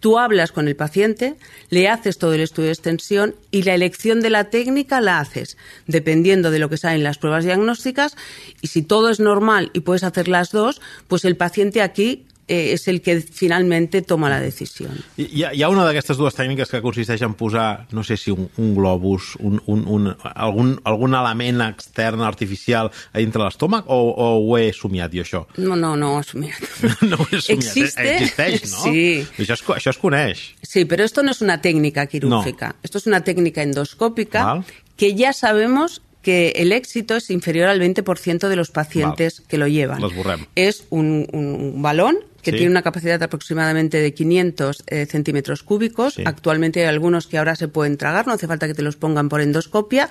Tú 0.00 0.18
hablas 0.18 0.52
con 0.52 0.68
el 0.68 0.76
paciente, 0.76 1.36
le 1.70 1.88
haces 1.88 2.18
todo 2.18 2.34
el 2.34 2.40
estudio 2.40 2.66
de 2.66 2.72
extensión 2.72 3.34
y 3.50 3.62
la 3.62 3.74
elección 3.74 4.20
de 4.20 4.30
la 4.30 4.44
técnica 4.50 5.00
la 5.00 5.18
haces 5.18 5.56
dependiendo 5.86 6.50
de 6.50 6.58
lo 6.58 6.68
que 6.68 6.76
salen 6.76 7.02
las 7.02 7.18
pruebas 7.18 7.44
diagnósticas. 7.44 8.16
Y 8.60 8.68
si 8.68 8.82
todo 8.82 9.10
es 9.10 9.20
normal 9.20 9.70
y 9.72 9.80
puedes 9.80 10.04
hacer 10.04 10.28
las 10.28 10.50
dos, 10.50 10.80
pues 11.08 11.24
el 11.24 11.36
paciente 11.36 11.82
aquí 11.82 12.26
eh, 12.48 12.72
es 12.72 12.88
el 12.88 13.00
que 13.02 13.20
finalmente 13.20 14.02
toma 14.02 14.28
la 14.30 14.40
decisión. 14.40 14.90
Hi, 15.16 15.44
ha- 15.44 15.52
hi 15.54 15.62
ha 15.62 15.68
una 15.68 15.84
d'aquestes 15.84 16.16
dues 16.16 16.34
tècniques 16.34 16.70
que 16.72 16.80
consisteix 16.82 17.22
en 17.22 17.34
posar, 17.34 17.86
no 17.92 18.02
sé 18.02 18.16
si 18.16 18.30
un, 18.32 18.48
un 18.56 18.74
globus, 18.74 19.36
un, 19.38 19.60
un, 19.66 19.84
un, 19.86 20.08
algun, 20.34 20.80
algun 20.84 21.14
element 21.14 21.60
extern 21.68 22.22
artificial 22.22 22.90
a 23.12 23.18
dintre 23.18 23.42
l'estómac 23.44 23.84
o, 23.86 23.98
o 24.10 24.28
ho 24.40 24.58
he 24.58 24.72
somiat 24.72 25.12
jo, 25.14 25.22
això? 25.26 25.44
No, 25.58 25.76
no, 25.76 25.94
no, 25.96 26.20
mira. 26.34 26.56
No 27.08 27.16
ho 27.20 27.26
he 27.30 27.40
somiat. 27.40 27.62
Existe. 27.68 28.08
Existeix, 28.16 28.62
no? 28.72 28.82
Sí. 28.88 29.06
Això 29.44 29.54
es, 29.58 29.64
això 29.78 29.90
es 29.94 29.98
coneix. 30.02 30.42
Sí, 30.62 30.84
pero 30.84 31.04
esto 31.04 31.22
no 31.22 31.30
es 31.30 31.40
una 31.42 31.60
técnica 31.60 32.06
quirúrgica. 32.06 32.74
Esto 32.82 32.98
es 32.98 33.06
una 33.06 33.22
técnica 33.22 33.62
endoscópica 33.62 34.44
Val. 34.44 34.64
que 34.96 35.14
ya 35.14 35.32
sabemos 35.32 36.02
que 36.22 36.50
el 36.56 36.72
éxito 36.72 37.16
es 37.16 37.30
inferior 37.30 37.68
al 37.68 37.80
20% 37.80 38.48
de 38.48 38.56
los 38.56 38.70
pacientes 38.70 39.38
Val. 39.40 39.48
que 39.48 39.58
lo 39.58 39.68
llevan. 39.68 40.02
L'esborrem. 40.02 40.46
Es 40.56 40.84
un, 40.90 41.26
un 41.32 41.80
balón 41.80 42.18
que 42.42 42.52
Sí. 42.52 42.58
tiene 42.58 42.70
una 42.70 42.82
capacidad 42.82 43.20
aproximadamente 43.22 44.00
de 44.00 44.14
500 44.14 44.84
eh, 44.86 45.06
centímetros 45.06 45.62
cúbicos. 45.62 46.14
Sí. 46.14 46.22
Actualmente 46.24 46.80
hay 46.80 46.86
algunos 46.86 47.26
que 47.26 47.36
ahora 47.38 47.56
se 47.56 47.66
pueden 47.68 47.96
tragar, 47.96 48.26
no 48.26 48.32
hace 48.32 48.46
falta 48.46 48.66
que 48.66 48.74
te 48.74 48.82
los 48.82 48.96
pongan 48.96 49.28
por 49.28 49.40
endoscopia, 49.40 50.08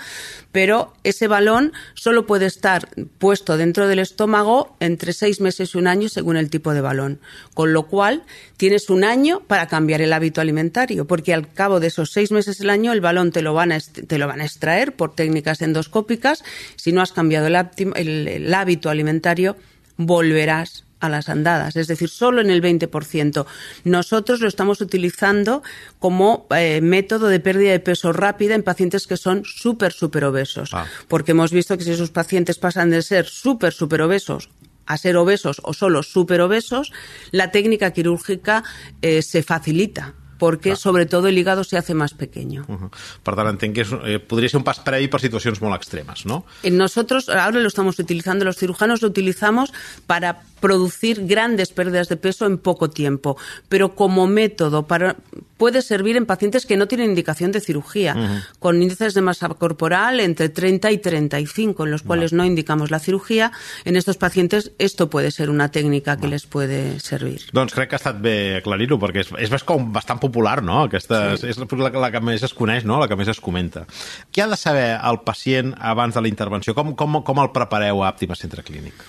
pero 0.51 0.93
ese 1.03 1.27
balón 1.27 1.71
solo 1.93 2.25
puede 2.27 2.45
estar 2.45 2.89
puesto 3.17 3.55
dentro 3.57 3.87
del 3.87 3.99
estómago 3.99 4.75
entre 4.79 5.13
seis 5.13 5.39
meses 5.41 5.73
y 5.73 5.77
un 5.77 5.87
año 5.87 6.09
según 6.09 6.35
el 6.37 6.49
tipo 6.49 6.73
de 6.73 6.81
balón. 6.81 7.19
Con 7.53 7.71
lo 7.73 7.87
cual, 7.87 8.23
tienes 8.57 8.89
un 8.89 9.03
año 9.03 9.41
para 9.47 9.67
cambiar 9.67 10.01
el 10.01 10.11
hábito 10.13 10.41
alimentario, 10.41 11.07
porque 11.07 11.33
al 11.33 11.51
cabo 11.53 11.79
de 11.79 11.87
esos 11.87 12.11
seis 12.11 12.31
meses 12.31 12.57
del 12.57 12.69
año 12.69 12.91
el 12.91 13.01
balón 13.01 13.31
te 13.31 13.41
lo 13.41 13.53
van 13.53 13.71
a, 13.71 13.79
te 13.79 14.17
lo 14.17 14.27
van 14.27 14.41
a 14.41 14.45
extraer 14.45 14.93
por 14.95 15.15
técnicas 15.15 15.61
endoscópicas. 15.61 16.43
Si 16.75 16.91
no 16.91 17.01
has 17.01 17.13
cambiado 17.13 17.47
el, 17.47 17.55
hápti- 17.55 17.91
el- 17.95 18.27
el 18.27 18.53
hábito 18.53 18.89
alimentario, 18.89 19.55
volverás 19.97 20.83
a 20.99 21.09
las 21.09 21.29
andadas, 21.29 21.75
es 21.75 21.87
decir, 21.87 22.09
solo 22.09 22.41
en 22.41 22.49
el 22.49 22.61
20%. 22.61 23.45
Nosotros 23.83 24.39
lo 24.39 24.47
estamos 24.47 24.81
utilizando 24.81 25.63
como 25.99 26.47
eh, 26.55 26.81
método 26.81 27.27
de 27.27 27.39
pérdida 27.39 27.71
de 27.71 27.79
peso 27.79 28.13
rápida 28.13 28.55
en 28.55 28.63
pacientes 28.63 29.07
que 29.07 29.17
son 29.17 29.43
súper, 29.45 29.93
súper 29.93 30.25
obesos. 30.25 30.71
Ah. 30.73 30.87
Porque 31.07 31.31
hemos 31.31 31.51
visto 31.51 31.77
que 31.77 31.83
si 31.83 31.91
esos 31.91 32.11
pacientes 32.11 32.57
pasan 32.57 32.89
de 32.89 33.01
ser 33.01 33.25
súper, 33.25 33.73
súper 33.73 34.01
obesos 34.01 34.49
a 34.87 34.97
ser 34.97 35.17
obesos 35.17 35.59
o 35.63 35.73
solo 35.73 36.01
súper 36.01 36.39
obesos, 36.39 36.93
la 37.31 37.51
técnica 37.51 37.91
quirúrgica 37.91 38.63
eh, 39.01 39.21
se 39.21 39.43
facilita 39.43 40.15
porque 40.37 40.75
sobre 40.75 41.05
todo 41.05 41.27
el 41.27 41.37
hígado 41.37 41.63
se 41.63 41.77
hace 41.77 41.93
más 41.93 42.13
pequeño. 42.13 42.65
Uh 42.67 42.77
-huh. 42.77 42.89
Per 43.23 43.35
tant, 43.35 43.49
entenc 43.49 43.75
que 43.75 43.81
és, 43.81 43.91
eh, 44.05 44.19
podria 44.19 44.49
ser 44.49 44.57
un 44.57 44.63
pas 44.63 44.79
previ 44.79 45.07
per 45.07 45.19
situacions 45.19 45.61
molt 45.61 45.75
extremes, 45.75 46.25
no? 46.25 46.45
Nosotros 46.63 47.29
ahora 47.29 47.59
lo 47.59 47.67
estamos 47.67 47.99
utilizando, 47.99 48.45
los 48.45 48.57
cirujanos 48.57 49.01
lo 49.01 49.07
utilizamos 49.07 49.73
para 50.05 50.41
producir 50.59 51.25
grandes 51.27 51.69
pérdidas 51.69 52.09
de 52.09 52.17
peso 52.17 52.45
en 52.45 52.57
poco 52.57 52.89
tiempo, 52.89 53.37
pero 53.69 53.95
como 53.95 54.25
método 54.27 54.87
para, 54.87 55.15
puede 55.57 55.81
servir 55.81 56.17
en 56.17 56.25
pacientes 56.25 56.65
que 56.65 56.77
no 56.77 56.87
tienen 56.87 57.09
indicación 57.09 57.51
de 57.51 57.61
cirugía, 57.61 58.15
uh 58.15 58.19
-huh. 58.19 58.43
con 58.59 58.81
índices 58.81 59.13
de 59.13 59.21
masa 59.21 59.47
corporal 59.49 60.19
entre 60.19 60.49
30 60.49 60.91
y 60.91 60.97
35, 60.97 61.85
en 61.85 61.91
los 61.91 62.01
cuales 62.03 62.33
no, 62.33 62.37
no 62.37 62.45
indicamos 62.45 62.91
la 62.91 62.99
cirugía. 62.99 63.51
En 63.85 63.95
estos 63.95 64.17
pacientes 64.17 64.71
esto 64.77 65.09
puede 65.09 65.31
ser 65.31 65.49
una 65.49 65.69
técnica 65.69 66.17
que 66.17 66.27
les 66.27 66.45
puede 66.45 66.99
servir. 66.99 67.41
Doncs 67.53 67.73
crec 67.73 67.89
que 67.89 67.95
ha 67.95 68.01
estat 68.01 68.21
bé 68.21 68.57
aclarir-ho, 68.61 68.99
perquè 69.01 69.25
és, 69.25 69.51
és 69.51 69.63
com 69.65 69.91
bastant 69.93 70.19
popular, 70.27 70.61
no? 70.63 70.83
Aquesta, 70.87 71.21
sí. 71.39 71.51
És 71.51 71.59
la, 71.59 71.91
la 71.91 72.11
que 72.13 72.23
més 72.23 72.43
es 72.45 72.53
coneix, 72.57 72.85
no? 72.87 72.99
la 73.01 73.07
que 73.09 73.17
més 73.19 73.31
es 73.31 73.41
comenta. 73.43 73.87
Què 74.31 74.43
ha 74.45 74.51
de 74.51 74.59
saber 74.59 74.89
el 74.97 75.21
pacient 75.25 75.73
abans 75.79 76.15
de 76.17 76.25
la 76.25 76.31
intervenció? 76.31 76.75
Com, 76.77 76.93
com, 76.99 77.21
com 77.25 77.41
el 77.43 77.53
prepareu 77.55 78.03
a 78.03 78.11
Àptima 78.11 78.37
Centre 78.39 78.65
Clínic? 78.67 79.07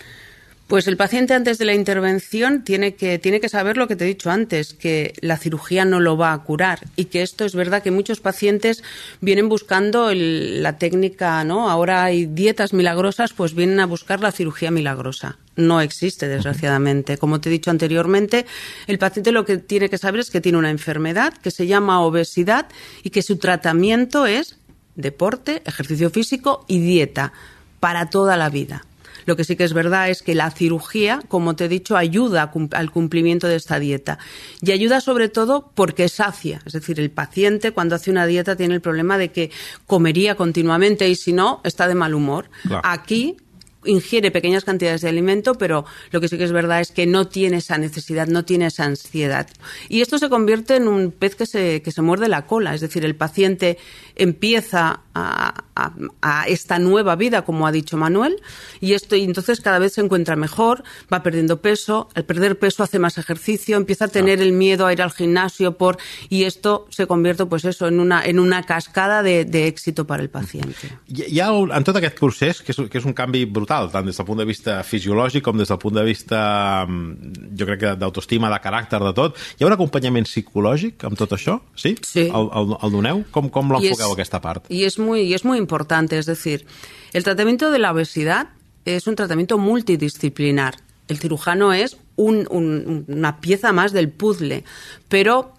Pues 0.68 0.86
el 0.86 0.98
paciente 0.98 1.32
antes 1.32 1.56
de 1.56 1.64
la 1.64 1.72
intervención 1.72 2.62
tiene 2.62 2.94
que, 2.94 3.18
tiene 3.18 3.40
que 3.40 3.48
saber 3.48 3.78
lo 3.78 3.88
que 3.88 3.96
te 3.96 4.04
he 4.04 4.08
dicho 4.08 4.30
antes, 4.30 4.74
que 4.74 5.14
la 5.22 5.38
cirugía 5.38 5.86
no 5.86 5.98
lo 5.98 6.18
va 6.18 6.34
a 6.34 6.42
curar 6.44 6.80
y 6.94 7.06
que 7.06 7.22
esto 7.22 7.46
es 7.46 7.54
verdad 7.54 7.82
que 7.82 7.90
muchos 7.90 8.20
pacientes 8.20 8.84
vienen 9.22 9.48
buscando 9.48 10.10
el, 10.10 10.62
la 10.62 10.76
técnica, 10.76 11.42
¿no? 11.44 11.70
Ahora 11.70 12.04
hay 12.04 12.26
dietas 12.26 12.74
milagrosas, 12.74 13.32
pues 13.32 13.54
vienen 13.54 13.80
a 13.80 13.86
buscar 13.86 14.20
la 14.20 14.30
cirugía 14.30 14.70
milagrosa. 14.70 15.38
No 15.58 15.80
existe, 15.80 16.28
desgraciadamente. 16.28 17.18
Como 17.18 17.40
te 17.40 17.48
he 17.48 17.52
dicho 17.52 17.72
anteriormente, 17.72 18.46
el 18.86 18.96
paciente 18.96 19.32
lo 19.32 19.44
que 19.44 19.58
tiene 19.58 19.90
que 19.90 19.98
saber 19.98 20.20
es 20.20 20.30
que 20.30 20.40
tiene 20.40 20.56
una 20.56 20.70
enfermedad 20.70 21.34
que 21.34 21.50
se 21.50 21.66
llama 21.66 22.00
obesidad 22.00 22.68
y 23.02 23.10
que 23.10 23.22
su 23.22 23.38
tratamiento 23.38 24.24
es 24.24 24.56
deporte, 24.94 25.62
ejercicio 25.66 26.10
físico 26.10 26.64
y 26.68 26.78
dieta 26.78 27.32
para 27.80 28.08
toda 28.08 28.36
la 28.36 28.50
vida. 28.50 28.84
Lo 29.26 29.34
que 29.34 29.42
sí 29.42 29.56
que 29.56 29.64
es 29.64 29.72
verdad 29.72 30.08
es 30.08 30.22
que 30.22 30.36
la 30.36 30.52
cirugía, 30.52 31.22
como 31.26 31.56
te 31.56 31.64
he 31.64 31.68
dicho, 31.68 31.96
ayuda 31.96 32.52
al 32.70 32.90
cumplimiento 32.92 33.48
de 33.48 33.56
esta 33.56 33.80
dieta. 33.80 34.20
Y 34.62 34.70
ayuda 34.70 35.00
sobre 35.00 35.28
todo 35.28 35.72
porque 35.74 36.08
sacia. 36.08 36.62
Es 36.66 36.72
decir, 36.72 37.00
el 37.00 37.10
paciente 37.10 37.72
cuando 37.72 37.96
hace 37.96 38.12
una 38.12 38.26
dieta 38.26 38.54
tiene 38.54 38.76
el 38.76 38.80
problema 38.80 39.18
de 39.18 39.32
que 39.32 39.50
comería 39.88 40.36
continuamente 40.36 41.08
y 41.08 41.16
si 41.16 41.32
no, 41.32 41.60
está 41.64 41.88
de 41.88 41.96
mal 41.96 42.14
humor. 42.14 42.48
Claro. 42.62 42.82
Aquí 42.84 43.36
ingiere 43.84 44.30
pequeñas 44.30 44.64
cantidades 44.64 45.00
de 45.02 45.08
alimento, 45.08 45.54
pero 45.54 45.84
lo 46.10 46.20
que 46.20 46.28
sí 46.28 46.36
que 46.36 46.44
es 46.44 46.52
verdad 46.52 46.80
es 46.80 46.90
que 46.90 47.06
no 47.06 47.28
tiene 47.28 47.58
esa 47.58 47.78
necesidad, 47.78 48.26
no 48.26 48.44
tiene 48.44 48.66
esa 48.66 48.84
ansiedad. 48.84 49.48
Y 49.88 50.00
esto 50.00 50.18
se 50.18 50.28
convierte 50.28 50.76
en 50.76 50.88
un 50.88 51.12
pez 51.12 51.34
que 51.34 51.46
se, 51.46 51.82
que 51.82 51.92
se 51.92 52.02
muerde 52.02 52.28
la 52.28 52.46
cola, 52.46 52.74
es 52.74 52.80
decir, 52.80 53.04
el 53.04 53.16
paciente 53.16 53.78
empieza 54.16 55.02
a, 55.14 55.64
a, 55.78 55.92
a, 56.22 56.46
esta 56.48 56.78
nueva 56.78 57.14
vida, 57.16 57.42
como 57.42 57.66
ha 57.66 57.72
dicho 57.72 57.96
Manuel, 57.96 58.36
y 58.80 58.92
esto 58.92 59.14
y 59.16 59.22
entonces 59.22 59.60
cada 59.60 59.78
vez 59.78 59.94
se 59.94 60.00
encuentra 60.00 60.36
mejor, 60.36 60.82
va 61.12 61.22
perdiendo 61.22 61.62
peso, 61.62 62.08
al 62.14 62.24
perder 62.24 62.58
peso 62.58 62.82
hace 62.82 62.98
más 62.98 63.16
ejercicio, 63.16 63.76
empieza 63.76 64.06
a 64.06 64.08
tener 64.08 64.40
el 64.40 64.52
miedo 64.52 64.86
a 64.86 64.92
ir 64.92 65.00
al 65.00 65.12
gimnasio 65.12 65.76
por 65.76 65.98
y 66.28 66.44
esto 66.44 66.86
se 66.90 67.06
convierte 67.06 67.46
pues 67.46 67.64
eso 67.64 67.86
en 67.86 68.00
una 68.00 68.24
en 68.24 68.40
una 68.40 68.64
cascada 68.64 69.22
de, 69.22 69.44
de 69.44 69.68
éxito 69.68 70.06
para 70.06 70.22
el 70.22 70.30
paciente. 70.30 70.90
Hi, 71.08 71.40
ha 71.40 71.48
en 71.48 71.84
tot 71.86 71.96
aquest 71.96 72.18
procés 72.18 72.62
que 72.62 72.74
és, 72.74 72.80
que 72.90 72.98
és 72.98 73.06
un 73.06 73.14
canvi 73.16 73.44
brutal, 73.46 73.92
tant 73.92 74.06
des 74.08 74.16
del 74.18 74.26
punt 74.26 74.42
de 74.42 74.46
vista 74.48 74.80
fisiològic 74.82 75.44
com 75.46 75.58
des 75.58 75.70
del 75.70 75.78
punt 75.78 75.94
de 75.94 76.04
vista 76.06 76.40
jo 76.88 77.68
crec 77.68 77.80
que 77.84 77.94
d'autoestima, 78.00 78.50
de 78.50 78.58
caràcter, 78.62 79.00
de 79.04 79.14
tot. 79.16 79.38
Hi 79.58 79.64
ha 79.64 79.70
un 79.70 79.76
acompanyament 79.76 80.26
psicològic 80.28 81.06
amb 81.06 81.18
tot 81.18 81.36
això? 81.36 81.58
Sí? 81.78 81.94
Sí. 82.02 82.26
El, 82.26 82.50
el, 82.58 82.74
el 82.82 82.94
doneu? 82.98 83.22
Com, 83.34 83.50
com 83.52 83.70
l'enfoqueu 83.74 84.16
aquesta 84.16 84.42
part? 84.42 84.66
Y 84.68 84.84
es 84.84 84.98
muy 84.98 85.22
y 85.28 85.34
es 85.34 85.44
muy 85.44 85.58
importante, 85.68 86.18
es 86.18 86.26
decir, 86.26 86.66
el 87.12 87.24
tratamiento 87.24 87.70
de 87.70 87.78
la 87.78 87.92
obesidad 87.92 88.48
es 88.84 89.06
un 89.06 89.16
tratamiento 89.16 89.58
multidisciplinar. 89.58 90.76
El 91.08 91.18
cirujano 91.18 91.72
es 91.72 91.98
un, 92.16 92.46
un, 92.50 93.04
una 93.06 93.40
pieza 93.40 93.72
más 93.72 93.92
del 93.92 94.08
puzzle, 94.10 94.64
pero 95.08 95.52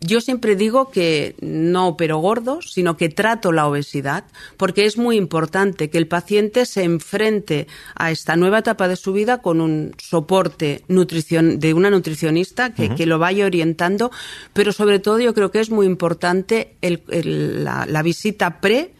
yo 0.00 0.20
siempre 0.20 0.54
digo 0.54 0.90
que 0.90 1.34
no 1.40 1.88
opero 1.88 2.18
gordos, 2.18 2.72
sino 2.72 2.96
que 2.96 3.08
trato 3.08 3.52
la 3.52 3.66
obesidad, 3.66 4.24
porque 4.56 4.84
es 4.84 4.98
muy 4.98 5.16
importante 5.16 5.88
que 5.88 5.98
el 5.98 6.08
paciente 6.08 6.66
se 6.66 6.84
enfrente 6.84 7.66
a 7.94 8.10
esta 8.10 8.36
nueva 8.36 8.58
etapa 8.58 8.86
de 8.86 8.96
su 8.96 9.12
vida 9.12 9.38
con 9.38 9.60
un 9.60 9.94
soporte 9.98 10.84
nutrición, 10.88 11.58
de 11.58 11.72
una 11.72 11.90
nutricionista 11.90 12.74
que, 12.74 12.82
uh 12.82 12.88
-huh. 12.88 12.96
que, 12.96 13.06
lo 13.06 13.18
vaya 13.18 13.46
orientando, 13.46 14.10
pero 14.52 14.72
sobre 14.72 14.98
todo 14.98 15.20
yo 15.20 15.32
creo 15.32 15.50
que 15.50 15.60
es 15.60 15.70
muy 15.70 15.86
importante 15.86 16.76
el, 16.82 17.02
el, 17.08 17.64
la, 17.64 17.86
la 17.86 18.02
visita 18.02 18.60
pre 18.60 18.92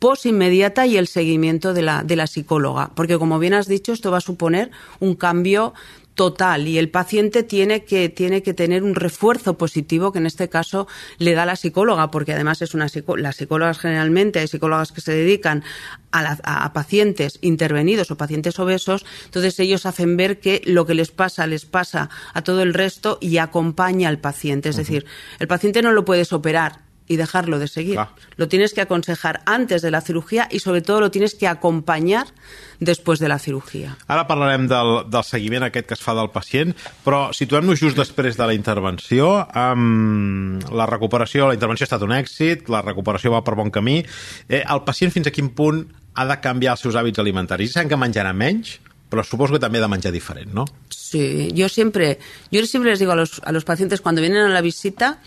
pos 0.00 0.26
inmediata 0.26 0.86
y 0.86 0.96
el 0.96 1.06
seguimiento 1.06 1.72
de 1.74 1.82
la, 1.82 2.02
de 2.02 2.16
la 2.16 2.26
psicóloga, 2.26 2.90
porque 2.96 3.18
como 3.18 3.38
bien 3.38 3.54
has 3.54 3.68
dicho, 3.68 3.92
esto 3.92 4.10
va 4.10 4.16
a 4.18 4.22
suponer 4.22 4.70
un 4.98 5.14
cambio 5.14 5.74
total 6.14 6.68
y 6.68 6.78
el 6.78 6.90
paciente 6.90 7.42
tiene 7.42 7.84
que, 7.84 8.08
tiene 8.08 8.42
que 8.42 8.52
tener 8.52 8.82
un 8.82 8.94
refuerzo 8.94 9.56
positivo 9.56 10.10
que 10.12 10.18
en 10.18 10.26
este 10.26 10.48
caso 10.48 10.88
le 11.18 11.34
da 11.34 11.46
la 11.46 11.56
psicóloga, 11.56 12.10
porque 12.10 12.32
además 12.32 12.60
es 12.62 12.74
una 12.74 12.88
las 13.16 13.36
psicólogas 13.36 13.78
generalmente, 13.78 14.38
hay 14.38 14.48
psicólogas 14.48 14.92
que 14.92 15.00
se 15.00 15.12
dedican 15.12 15.62
a, 16.10 16.22
la, 16.22 16.38
a, 16.42 16.72
pacientes 16.72 17.38
intervenidos 17.42 18.10
o 18.10 18.16
pacientes 18.16 18.58
obesos, 18.58 19.06
entonces 19.26 19.58
ellos 19.60 19.86
hacen 19.86 20.16
ver 20.16 20.40
que 20.40 20.62
lo 20.64 20.84
que 20.86 20.94
les 20.94 21.10
pasa 21.10 21.46
les 21.46 21.64
pasa 21.64 22.10
a 22.34 22.42
todo 22.42 22.62
el 22.62 22.74
resto 22.74 23.18
y 23.20 23.38
acompaña 23.38 24.08
al 24.08 24.18
paciente. 24.18 24.70
Es 24.70 24.76
uh 24.76 24.78
-huh. 24.78 24.82
decir, 24.82 25.06
el 25.38 25.46
paciente 25.46 25.82
no 25.82 25.92
lo 25.92 26.04
puedes 26.04 26.32
operar, 26.32 26.89
y 27.10 27.16
dejarlo 27.16 27.58
de 27.58 27.66
seguir. 27.66 27.98
Ah. 27.98 28.14
Lo 28.36 28.46
tienes 28.46 28.72
que 28.72 28.80
aconsejar 28.80 29.42
antes 29.44 29.82
de 29.82 29.90
la 29.90 30.00
cirugía 30.00 30.46
y 30.48 30.60
sobre 30.60 30.80
todo 30.80 31.00
lo 31.00 31.10
tienes 31.10 31.34
que 31.34 31.48
acompanyar 31.48 32.28
després 32.78 33.18
de 33.18 33.26
la 33.26 33.40
cirugia. 33.40 33.96
Ara 34.06 34.28
parlarem 34.28 34.68
del, 34.70 35.10
del 35.10 35.24
seguiment 35.26 35.66
aquest 35.66 35.88
que 35.88 35.96
es 35.98 36.04
fa 36.06 36.14
del 36.14 36.30
pacient, 36.30 36.70
però 37.02 37.32
situem-nos 37.34 37.82
just 37.82 37.98
després 37.98 38.38
de 38.38 38.46
la 38.46 38.54
intervenció. 38.54 39.32
Um, 39.50 40.60
la 40.70 40.86
recuperació, 40.86 41.48
la 41.50 41.58
intervenció 41.58 41.82
ha 41.84 41.90
estat 41.90 42.06
un 42.06 42.14
èxit, 42.14 42.70
la 42.70 42.84
recuperació 42.86 43.34
va 43.34 43.42
per 43.42 43.58
bon 43.58 43.74
camí. 43.74 43.98
Eh, 44.46 44.62
el 44.62 44.84
pacient 44.86 45.10
fins 45.10 45.26
a 45.26 45.34
quin 45.34 45.50
punt 45.50 45.82
ha 46.14 46.28
de 46.30 46.38
canviar 46.38 46.78
els 46.78 46.86
seus 46.86 46.94
hàbits 46.94 47.18
alimentaris? 47.18 47.74
Ja 47.74 47.80
sabem 47.80 47.90
que 47.90 47.98
menjarà 47.98 48.30
menys, 48.30 48.78
pero 49.10 49.24
supongo 49.24 49.54
que 49.54 49.66
también 49.66 49.82
da 49.82 49.88
mancha 49.88 50.14
diferente, 50.14 50.54
¿no? 50.54 50.64
Sí, 50.88 51.50
yo 51.52 51.68
siempre, 51.68 52.20
yo 52.52 52.64
siempre 52.64 52.92
les 52.92 53.00
digo 53.00 53.10
a 53.10 53.16
los, 53.16 53.42
a 53.44 53.50
los 53.50 53.64
pacientes 53.64 54.00
cuando 54.00 54.20
vienen 54.20 54.46
a 54.46 54.48
la 54.48 54.60
visita 54.60 55.18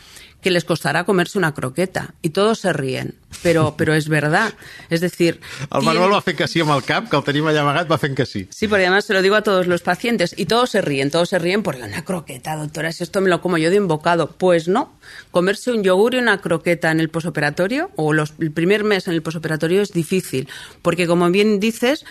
que 0.44 0.52
les 0.52 0.66
costará 0.66 1.06
comerse 1.06 1.38
una 1.38 1.54
croqueta 1.54 2.14
y 2.22 2.30
todos 2.30 2.60
se 2.60 2.74
ríen, 2.74 3.16
pero, 3.42 3.76
pero 3.78 3.94
es 3.94 4.10
verdad. 4.10 4.54
Es 4.90 5.02
decir... 5.02 5.40
El 5.72 5.82
Manuel 5.82 6.12
va 6.14 6.22
fent 6.22 6.38
que 6.38 6.48
sí 6.52 6.62
amb 6.62 6.76
el 6.76 6.84
cap, 6.84 7.08
que 7.10 7.18
el 7.18 7.24
tenim 7.26 7.48
allà 7.50 7.64
amagat, 7.64 7.90
va 7.90 7.98
fent 7.98 8.18
que 8.18 8.28
sí. 8.28 8.46
Sí, 8.52 8.68
porque 8.68 8.86
además 8.86 9.06
se 9.06 9.14
lo 9.14 9.22
digo 9.22 9.36
a 9.36 9.42
todos 9.42 9.68
los 9.68 9.82
pacientes 9.82 10.36
y 10.38 10.46
todos 10.46 10.70
se 10.72 10.82
ríen, 10.82 11.10
todos 11.10 11.30
se 11.30 11.40
ríen 11.40 11.64
porque 11.64 11.82
una 11.82 12.04
croqueta, 12.04 12.58
doctora, 12.58 12.92
si 12.92 13.04
esto 13.04 13.22
me 13.22 13.30
lo 13.30 13.42
como 13.42 13.58
yo 13.58 13.70
de 13.70 13.78
invocado. 13.78 14.32
Pues 14.32 14.68
no, 14.68 14.94
comerse 15.32 15.72
un 15.72 15.84
yogur 15.84 16.16
y 16.16 16.18
una 16.18 16.42
croqueta 16.42 16.92
en 16.92 17.00
el 17.00 17.10
posoperatorio 17.10 17.90
o 17.96 18.14
los, 18.14 18.34
el 18.40 18.52
primer 18.52 18.84
mes 18.84 19.08
en 19.08 19.14
el 19.14 19.24
posoperatorio 19.24 19.82
es 19.82 19.94
difícil, 19.94 20.50
porque 20.82 21.08
como 21.08 21.30
bien 21.32 21.60
dices, 21.62 22.06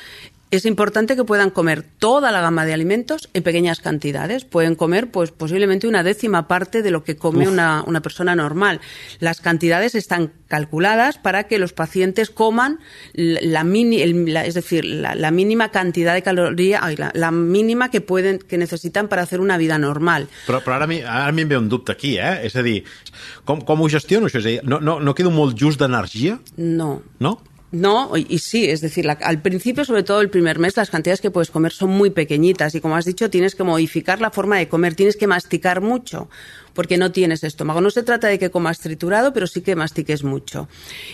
es 0.53 0.67
importante 0.67 1.17
que 1.17 1.25
puedan 1.25 1.49
comer 1.49 1.83
toda 1.83 2.31
la 2.31 2.43
gama 2.43 2.67
de 2.67 2.75
alimentos 2.75 3.31
en 3.33 3.43
pequeñas 3.43 3.81
cantidades. 3.81 4.45
Pueden 4.45 4.75
comer, 4.75 5.11
pues, 5.11 5.31
posiblemente 5.31 5.89
una 5.89 6.03
décima 6.03 6.47
parte 6.47 6.83
de 6.83 6.91
lo 6.91 7.05
que 7.05 7.17
come 7.17 7.49
una, 7.49 7.83
una, 7.87 8.03
persona 8.03 8.37
normal. 8.37 8.83
Las 9.19 9.41
cantidades 9.41 9.95
están 9.95 10.31
calculadas 10.49 11.17
para 11.17 11.45
que 11.45 11.59
los 11.59 11.73
pacientes 11.73 12.29
coman 12.29 12.81
la, 13.15 13.65
mini, 13.65 14.03
el, 14.03 14.35
la, 14.35 14.45
es 14.45 14.53
decir, 14.53 14.85
la, 14.85 15.15
la, 15.15 15.31
mínima 15.31 15.71
cantidad 15.71 16.13
de 16.13 16.23
caloría, 16.23 16.83
la, 16.99 17.11
la, 17.15 17.31
mínima 17.31 17.91
que 17.91 18.03
pueden, 18.03 18.39
que 18.39 18.59
necesitan 18.59 19.09
para 19.09 19.23
hacer 19.23 19.41
una 19.41 19.57
vida 19.57 19.79
normal. 19.79 20.29
Però, 20.47 20.61
però 20.61 20.77
ara, 20.77 20.87
mi, 20.87 21.01
ara 21.01 21.33
mi 21.33 21.47
em 21.47 21.49
ve 21.49 21.57
un 21.57 21.71
dubte 21.73 21.97
aquí, 21.97 22.19
eh? 22.21 22.43
És 22.45 22.59
a 22.61 22.63
dir, 22.67 22.83
com, 23.49 23.65
com 23.65 23.81
ho 23.81 23.89
gestiono 23.89 24.29
això? 24.29 24.43
És 24.43 24.45
a 24.45 24.53
dir, 24.53 24.61
no, 24.69 24.83
no, 24.85 24.99
no 25.01 25.17
quedo 25.17 25.33
molt 25.33 25.57
just 25.57 25.81
d'energia? 25.81 26.37
No. 26.61 26.99
No? 27.25 27.39
No, 27.73 28.13
y 28.17 28.39
sí, 28.39 28.69
es 28.69 28.83
decir, 28.83 29.07
la, 29.07 29.15
al 29.15 29.41
principio, 29.41 29.85
sobre 29.87 30.03
todo 30.03 30.21
el 30.21 30.29
primer 30.29 30.59
mes, 30.59 30.77
las 30.77 30.91
cantidades 30.91 31.23
que 31.23 31.31
puedes 31.31 31.51
comer 31.51 31.73
son 31.73 31.89
muy 31.89 32.11
pequeñitas 32.11 32.75
y 32.75 32.83
como 32.83 32.97
has 32.97 33.07
dicho, 33.07 33.31
tienes 33.31 33.55
que 33.55 33.65
modificar 33.65 34.21
la 34.21 34.31
forma 34.31 34.59
de 34.59 34.69
comer, 34.69 34.95
tienes 34.95 35.17
que 35.17 35.27
masticar 35.27 35.81
mucho 35.81 36.29
porque 36.75 36.97
no 36.97 37.13
tienes 37.13 37.45
estómago. 37.45 37.81
No 37.81 37.91
se 37.91 38.03
trata 38.03 38.29
de 38.29 38.39
que 38.39 38.51
comas 38.51 38.81
triturado, 38.81 39.33
pero 39.33 39.47
sí 39.47 39.61
que 39.61 39.77
mastiques 39.77 40.25
mucho. 40.25 40.69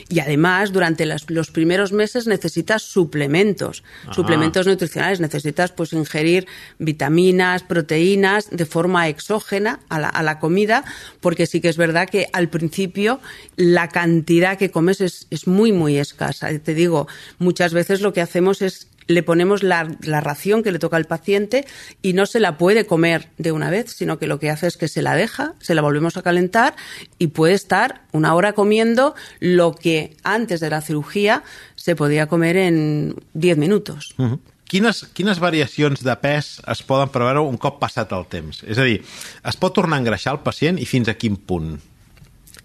Y 0.08 0.20
además, 0.20 0.72
durante 0.72 1.06
las, 1.06 1.28
los 1.30 1.50
primeros 1.50 1.92
meses 1.92 2.26
necesitas 2.26 2.82
suplementos, 2.82 3.82
Ajá. 4.04 4.14
suplementos 4.14 4.66
nutricionales. 4.66 5.20
Necesitas 5.20 5.72
pues 5.72 5.92
ingerir 5.92 6.46
vitaminas, 6.78 7.62
proteínas 7.62 8.50
de 8.50 8.66
forma 8.66 9.08
exógena 9.08 9.80
a 9.88 9.98
la, 9.98 10.08
a 10.08 10.22
la, 10.22 10.38
comida, 10.38 10.84
porque 11.20 11.46
sí 11.46 11.60
que 11.60 11.68
es 11.68 11.76
verdad 11.76 12.08
que 12.08 12.28
al 12.32 12.48
principio 12.48 13.20
la 13.56 13.88
cantidad 13.88 14.56
que 14.56 14.70
comes 14.70 15.00
es, 15.00 15.26
es 15.30 15.46
muy, 15.46 15.72
muy 15.72 15.98
escasa. 15.98 16.47
Te 16.62 16.74
digo, 16.74 17.06
muchas 17.38 17.72
veces 17.72 18.00
lo 18.00 18.12
que 18.12 18.20
hacemos 18.20 18.62
es 18.62 18.88
le 19.08 19.22
ponemos 19.22 19.62
la, 19.62 19.90
la 20.02 20.20
ración 20.20 20.62
que 20.62 20.70
le 20.70 20.78
toca 20.78 20.96
al 20.96 21.06
paciente 21.06 21.66
y 22.02 22.12
no 22.12 22.26
se 22.26 22.40
la 22.40 22.58
puede 22.58 22.86
comer 22.86 23.30
de 23.38 23.52
una 23.52 23.70
vez, 23.70 23.90
sino 23.90 24.18
que 24.18 24.26
lo 24.26 24.38
que 24.38 24.50
hace 24.50 24.68
es 24.68 24.76
que 24.76 24.86
se 24.86 25.02
la 25.02 25.16
deja, 25.16 25.54
se 25.60 25.74
la 25.74 25.82
volvemos 25.82 26.16
a 26.16 26.22
calentar 26.22 26.76
y 27.18 27.28
puede 27.28 27.54
estar 27.54 28.02
una 28.12 28.34
hora 28.34 28.52
comiendo 28.52 29.14
lo 29.40 29.74
que 29.74 30.16
antes 30.22 30.60
de 30.60 30.70
la 30.70 30.82
cirugía 30.82 31.42
se 31.74 31.96
podía 31.96 32.26
comer 32.26 32.56
en 32.56 33.16
10 33.32 33.56
minutos. 33.56 34.14
Uh 34.18 34.24
-huh. 34.24 34.38
Quines, 34.68 35.06
quines 35.14 35.38
variacions 35.40 36.02
de 36.04 36.14
pes 36.20 36.60
es 36.68 36.82
poden 36.84 37.08
preveure 37.08 37.40
un 37.40 37.56
cop 37.56 37.78
passat 37.80 38.10
el 38.12 38.26
temps? 38.28 38.60
És 38.68 38.76
a 38.76 38.84
dir, 38.84 39.00
es 39.48 39.56
pot 39.56 39.72
tornar 39.72 39.96
a 39.96 40.02
engreixar 40.02 40.34
el 40.34 40.42
pacient 40.44 40.76
i 40.76 40.84
fins 40.84 41.08
a 41.08 41.14
quin 41.14 41.38
punt? 41.40 41.80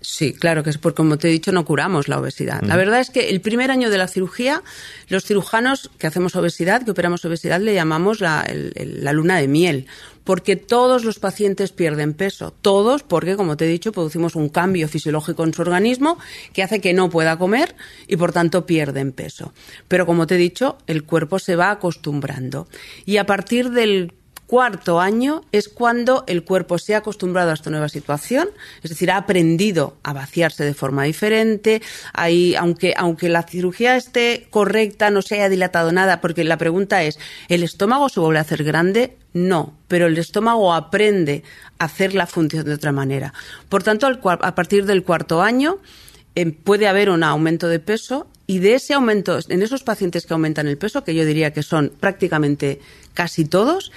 Sí, 0.06 0.34
claro 0.34 0.64
que 0.64 0.70
es 0.70 0.78
porque, 0.78 0.98
como 0.98 1.18
te 1.18 1.30
he 1.30 1.32
dicho, 1.32 1.54
no 1.54 1.64
curamos 1.64 2.10
la 2.10 2.20
obesidad. 2.20 2.62
La 2.64 2.76
verdad 2.76 3.00
es 3.00 3.10
que 3.10 3.30
el 3.30 3.40
primer 3.40 3.72
año 3.72 3.90
de 3.90 3.98
la 3.98 4.10
cirugía, 4.10 4.62
los 5.08 5.24
cirujanos 5.24 5.90
que 5.98 6.08
hacemos 6.08 6.36
obesidad, 6.36 6.84
que 6.84 6.92
operamos 6.92 7.24
obesidad, 7.24 7.62
le 7.62 7.74
llamamos 7.74 8.20
la, 8.20 8.42
el, 8.42 8.74
el, 8.76 9.04
la 9.06 9.14
luna 9.14 9.38
de 9.38 9.48
miel, 9.48 9.88
porque 10.26 10.58
todos 10.58 11.06
los 11.06 11.20
pacientes 11.20 11.72
pierden 11.72 12.14
peso. 12.14 12.54
Todos, 12.62 13.02
porque, 13.04 13.38
como 13.38 13.56
te 13.56 13.64
he 13.64 13.70
dicho, 13.70 13.94
producimos 13.94 14.36
un 14.36 14.50
cambio 14.50 14.90
fisiológico 14.90 15.46
en 15.46 15.54
su 15.54 15.62
organismo 15.62 16.20
que 16.52 16.64
hace 16.64 16.82
que 16.82 16.94
no 16.94 17.10
pueda 17.10 17.38
comer 17.38 17.74
y, 18.06 18.18
por 18.18 18.34
tanto, 18.34 18.66
pierden 18.66 19.14
peso. 19.14 19.54
Pero, 19.88 20.06
como 20.06 20.28
te 20.28 20.36
he 20.36 20.38
dicho, 20.38 20.78
el 20.86 21.04
cuerpo 21.04 21.40
se 21.40 21.56
va 21.56 21.72
acostumbrando. 21.72 22.68
Y 23.06 23.18
a 23.18 23.26
partir 23.26 23.70
del 23.70 24.12
cuarto 24.54 25.00
año 25.00 25.42
es 25.52 25.68
cuando 25.68 26.26
el 26.28 26.44
cuerpo 26.44 26.78
se 26.78 26.94
ha 26.94 27.00
acostumbrado 27.00 27.50
a 27.50 27.56
esta 27.56 27.72
nueva 27.72 27.90
situación, 27.90 28.50
es 28.84 28.92
decir, 28.92 29.10
ha 29.10 29.18
aprendido 29.18 29.98
a 30.04 30.14
vaciarse 30.14 30.64
de 30.64 30.76
forma 30.76 31.06
diferente, 31.06 31.82
hay, 32.14 32.54
aunque, 32.54 32.94
aunque 32.96 33.30
la 33.30 33.42
cirugía 33.42 33.96
esté 33.96 34.46
correcta, 34.52 35.10
no 35.10 35.24
se 35.24 35.34
haya 35.34 35.50
dilatado 35.50 35.92
nada, 35.92 36.22
porque 36.22 36.44
la 36.44 36.60
pregunta 36.60 37.02
es, 37.02 37.18
¿el 37.50 37.64
estómago 37.64 38.10
se 38.10 38.20
vuelve 38.20 38.38
a 38.38 38.42
hacer 38.42 38.64
grande? 38.64 39.18
No, 39.34 39.74
pero 39.88 40.06
el 40.06 40.20
estómago 40.20 40.72
aprende 40.72 41.42
a 41.80 41.86
hacer 41.86 42.14
la 42.14 42.28
función 42.28 42.64
de 42.64 42.76
otra 42.76 42.92
manera. 42.92 43.34
Por 43.70 43.82
tanto, 43.82 44.06
a 44.06 44.54
partir 44.54 44.86
del 44.86 45.02
cuarto 45.02 45.42
año 45.42 45.80
eh, 46.36 46.52
puede 46.52 46.88
haber 46.88 47.10
un 47.10 47.24
aumento 47.24 47.68
de 47.70 47.80
peso 47.80 48.28
y 48.46 48.60
de 48.60 48.76
ese 48.76 48.94
aumento, 48.94 49.40
en 49.50 49.64
esos 49.64 49.82
pacientes 49.82 50.28
que 50.28 50.34
aumentan 50.34 50.68
el 50.68 50.78
peso, 50.78 51.04
que 51.04 51.16
yo 51.16 51.26
diría 51.26 51.54
que 51.54 51.64
son 51.64 51.92
prácticamente 52.00 52.82
casi 53.14 53.46
todos, 53.46 53.92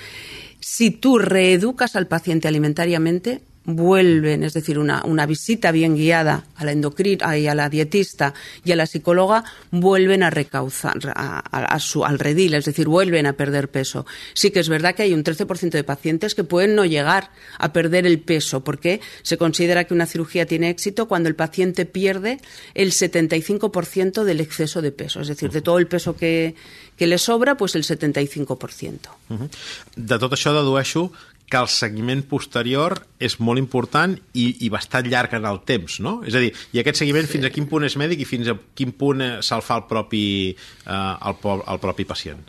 si 0.66 0.90
tú 0.90 1.18
reeducas 1.20 1.94
al 1.94 2.09
paciente 2.09 2.48
alimentariamente, 2.48 3.40
vuelven, 3.66 4.44
es 4.44 4.55
decir, 4.55 4.79
una, 4.79 5.05
una 5.05 5.26
visita 5.26 5.72
bien 5.72 5.96
guiada 5.96 6.46
a 6.57 6.64
la 6.64 6.72
endocrina 6.72 7.37
y 7.37 7.48
a 7.48 7.55
la 7.55 7.68
dietista 7.68 8.33
y 8.64 8.72
a 8.72 8.76
la 8.76 8.87
psicóloga, 8.87 9.44
vuelven 9.70 10.22
a 10.22 10.31
recauzar 10.31 10.98
a, 11.14 11.38
a, 11.38 11.64
a 11.64 11.79
su, 11.81 12.05
al 12.05 12.18
redil, 12.18 12.55
es 12.55 12.64
decir, 12.64 12.87
vuelven 12.88 13.26
a 13.26 13.33
perder 13.35 13.68
peso. 13.68 14.07
Sí 14.35 14.50
que 14.52 14.61
es 14.61 14.68
verdad 14.68 14.94
que 14.94 15.02
hay 15.02 15.12
un 15.12 15.24
13% 15.24 15.70
de 15.70 15.85
pacientes 15.85 16.35
que 16.35 16.44
pueden 16.44 16.76
no 16.76 16.85
llegar 16.85 17.31
a 17.59 17.72
perder 17.72 18.07
el 18.07 18.20
peso, 18.20 18.62
porque 18.62 19.00
se 19.22 19.37
considera 19.37 19.85
que 19.85 19.94
una 19.94 20.07
cirugía 20.07 20.46
tiene 20.46 20.70
éxito 20.70 21.09
cuando 21.09 21.29
el 21.29 21.35
paciente 21.35 21.87
pierde 21.87 22.38
el 22.74 22.92
75% 22.92 24.22
del 24.24 24.40
exceso 24.40 24.81
de 24.81 24.92
peso, 24.92 25.20
es 25.20 25.29
decir, 25.29 25.50
de 25.50 25.61
todo 25.61 25.79
el 25.79 25.88
peso 25.88 26.16
que, 26.16 26.55
que 26.96 27.07
le 27.07 27.18
sobra, 27.18 27.57
pues 27.57 27.74
el 27.74 27.83
75%. 27.83 28.98
Uh 29.29 29.35
-huh. 29.35 29.50
De 29.96 30.18
tot 30.18 30.33
això 30.33 30.52
dedueixo 30.55 31.11
que 31.46 31.59
el 31.59 31.68
seguiment 31.70 32.24
posterior 32.26 32.96
és 33.22 33.38
molt 33.38 33.61
important 33.62 34.16
i, 34.35 34.46
i 34.66 34.70
bastant 34.72 35.06
llarg 35.06 35.37
en 35.38 35.46
el 35.46 35.61
temps, 35.68 36.00
no? 36.02 36.18
És 36.26 36.35
a 36.35 36.42
dir, 36.42 36.52
i 36.74 36.82
aquest 36.82 37.02
seguiment 37.02 37.28
sí. 37.28 37.37
fins 37.37 37.46
a 37.46 37.52
quin 37.54 37.68
punt 37.70 37.87
és 37.87 37.98
mèdic 38.00 38.24
i 38.24 38.28
fins 38.28 38.50
a 38.50 38.56
quin 38.78 38.94
punt 38.98 39.22
se'l 39.46 39.62
fa 39.62 39.78
el 39.80 39.87
propi, 39.90 40.24
eh, 40.52 41.28
el, 41.30 41.61
el 41.61 41.82
propi 41.82 42.09
pacient? 42.09 42.42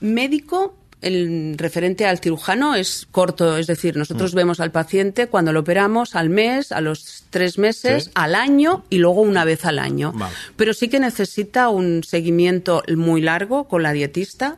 Médico 0.00 0.66
el 1.02 1.56
referente 1.58 2.06
al 2.06 2.18
cirujano 2.18 2.74
es 2.74 3.06
corto, 3.10 3.56
es 3.58 3.66
decir, 3.66 3.96
nosotros 3.96 4.32
mm. 4.32 4.36
vemos 4.36 4.60
al 4.60 4.72
paciente 4.72 5.26
cuando 5.28 5.52
lo 5.52 5.60
operamos 5.60 6.16
al 6.16 6.30
mes, 6.30 6.72
a 6.72 6.80
los 6.80 7.24
tres 7.30 7.58
meses, 7.58 8.04
¿Sí? 8.04 8.10
al 8.14 8.34
año 8.34 8.84
y 8.88 8.98
luego 8.98 9.20
una 9.20 9.44
vez 9.44 9.64
al 9.66 9.78
año. 9.78 10.12
Vale. 10.14 10.34
Pero 10.56 10.72
sí 10.72 10.88
que 10.88 10.98
necesita 10.98 11.68
un 11.68 12.02
seguimiento 12.02 12.82
muy 12.96 13.20
largo 13.20 13.68
con 13.68 13.82
la 13.82 13.92
dietista 13.92 14.56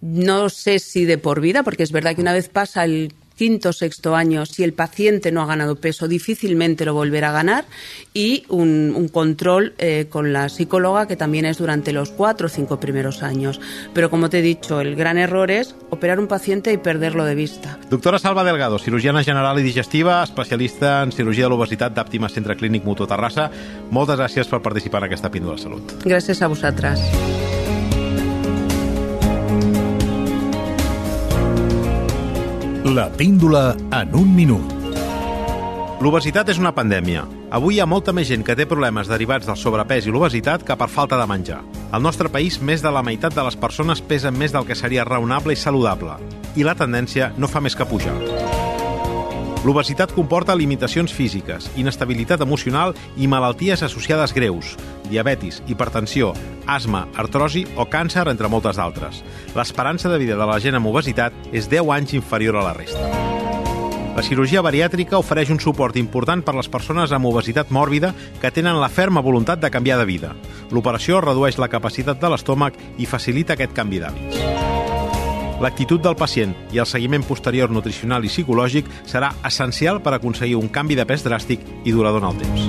no 0.00 0.48
sé 0.48 0.78
si 0.78 1.04
de 1.04 1.18
por 1.18 1.40
vida, 1.40 1.62
porque 1.62 1.82
es 1.82 1.92
verdad 1.92 2.14
que 2.14 2.22
una 2.22 2.32
vez 2.32 2.48
pasa 2.48 2.84
el 2.84 3.12
quinto 3.40 3.70
o 3.70 3.72
sexto 3.72 4.14
año, 4.14 4.44
si 4.44 4.64
el 4.64 4.74
paciente 4.74 5.32
no 5.32 5.40
ha 5.40 5.46
ganado 5.46 5.76
peso, 5.76 6.06
difícilmente 6.08 6.84
lo 6.84 6.92
volverá 6.92 7.30
a 7.30 7.32
ganar 7.32 7.64
y 8.12 8.44
un, 8.48 8.92
un 8.94 9.08
control 9.08 9.72
eh, 9.78 10.08
con 10.10 10.34
la 10.34 10.50
psicóloga 10.50 11.08
que 11.08 11.16
también 11.16 11.46
es 11.46 11.56
durante 11.56 11.94
los 11.94 12.10
cuatro 12.10 12.48
o 12.48 12.50
cinco 12.50 12.78
primeros 12.78 13.22
años. 13.22 13.58
Pero 13.94 14.10
como 14.10 14.28
te 14.28 14.40
he 14.40 14.42
dicho, 14.42 14.82
el 14.82 14.94
gran 14.94 15.16
error 15.16 15.50
es 15.50 15.74
operar 15.88 16.20
un 16.20 16.26
paciente 16.26 16.70
y 16.70 16.76
perderlo 16.76 17.24
de 17.24 17.34
vista. 17.34 17.78
Doctora 17.88 18.18
Salva 18.18 18.44
Delgado, 18.44 18.78
cirurgiana 18.78 19.24
general 19.24 19.58
i 19.58 19.62
digestiva, 19.62 20.22
especialista 20.22 21.00
en 21.02 21.08
cirurgia 21.16 21.48
de 21.48 21.54
l'obesitat 21.56 21.96
d'Àptima 21.96 22.28
Centre 22.28 22.60
Clínic 22.60 22.84
Mutu 22.84 23.08
Terrassa. 23.08 23.48
Moltes 23.88 24.20
gràcies 24.20 24.52
per 24.52 24.60
participar 24.60 25.00
en 25.00 25.08
aquesta 25.08 25.32
píndola 25.32 25.56
de 25.56 25.64
salut. 25.64 25.96
Gràcies 26.04 26.44
a 26.44 26.52
vosaltres. 26.52 27.08
La 32.90 33.08
píndola 33.08 33.76
en 33.92 34.14
un 34.18 34.30
minut. 34.34 34.72
L'obesitat 36.02 36.48
és 36.50 36.58
una 36.58 36.72
pandèmia. 36.74 37.20
Avui 37.54 37.76
hi 37.76 37.82
ha 37.84 37.86
molta 37.86 38.10
més 38.10 38.26
gent 38.26 38.42
que 38.42 38.56
té 38.58 38.66
problemes 38.66 39.06
derivats 39.06 39.46
del 39.46 39.58
sobrepès 39.60 40.08
i 40.08 40.10
l'obesitat 40.10 40.64
que 40.66 40.74
per 40.74 40.88
falta 40.90 41.20
de 41.20 41.28
menjar. 41.30 41.60
Al 41.94 42.02
nostre 42.02 42.32
país, 42.34 42.58
més 42.58 42.82
de 42.82 42.90
la 42.90 43.04
meitat 43.06 43.36
de 43.36 43.44
les 43.46 43.58
persones 43.62 44.02
pesen 44.02 44.34
més 44.34 44.50
del 44.50 44.66
que 44.66 44.74
seria 44.74 45.06
raonable 45.06 45.54
i 45.54 45.60
saludable. 45.60 46.18
I 46.58 46.66
la 46.66 46.74
tendència 46.74 47.30
no 47.38 47.52
fa 47.52 47.62
més 47.62 47.78
que 47.78 47.86
pujar. 47.86 48.16
L'obesitat 49.60 50.14
comporta 50.16 50.54
limitacions 50.56 51.12
físiques, 51.12 51.66
inestabilitat 51.76 52.40
emocional 52.40 52.94
i 53.20 53.26
malalties 53.28 53.82
associades 53.84 54.32
greus, 54.32 54.72
diabetis, 55.10 55.60
hipertensió, 55.68 56.32
asma, 56.64 57.04
artrosi 57.20 57.66
o 57.76 57.84
càncer, 57.92 58.24
entre 58.32 58.48
moltes 58.48 58.80
d'altres. 58.80 59.20
L'esperança 59.52 60.08
de 60.08 60.20
vida 60.22 60.38
de 60.40 60.48
la 60.48 60.56
gent 60.64 60.80
amb 60.80 60.88
obesitat 60.88 61.36
és 61.52 61.68
10 61.68 61.92
anys 61.92 62.16
inferior 62.16 62.56
a 62.56 62.64
la 62.70 62.72
resta. 62.72 63.04
La 64.16 64.24
cirurgia 64.24 64.64
bariàtrica 64.64 65.20
ofereix 65.20 65.52
un 65.52 65.60
suport 65.60 65.96
important 66.00 66.40
per 66.42 66.56
a 66.56 66.58
les 66.58 66.68
persones 66.72 67.12
amb 67.12 67.28
obesitat 67.28 67.68
mòrbida 67.70 68.14
que 68.40 68.50
tenen 68.50 68.80
la 68.80 68.88
ferma 68.88 69.20
voluntat 69.20 69.60
de 69.60 69.70
canviar 69.70 70.00
de 70.00 70.08
vida. 70.08 70.34
L'operació 70.72 71.20
redueix 71.20 71.60
la 71.60 71.68
capacitat 71.68 72.20
de 72.20 72.32
l'estómac 72.32 72.80
i 72.98 73.06
facilita 73.06 73.54
aquest 73.54 73.76
canvi 73.76 74.00
d'hàbits. 74.00 74.69
L'actitud 75.60 76.00
del 76.00 76.16
pacient 76.16 76.54
i 76.72 76.80
el 76.80 76.88
seguiment 76.88 77.24
posterior 77.26 77.70
nutricional 77.70 78.24
i 78.24 78.32
psicològic 78.32 78.88
serà 79.04 79.34
essencial 79.44 80.00
per 80.00 80.14
aconseguir 80.16 80.56
un 80.56 80.68
canvi 80.72 80.96
de 80.96 81.04
pes 81.04 81.24
dràstic 81.26 81.60
i 81.84 81.92
durador 81.92 82.24
en 82.24 82.30
el 82.30 82.36
temps. 82.40 82.60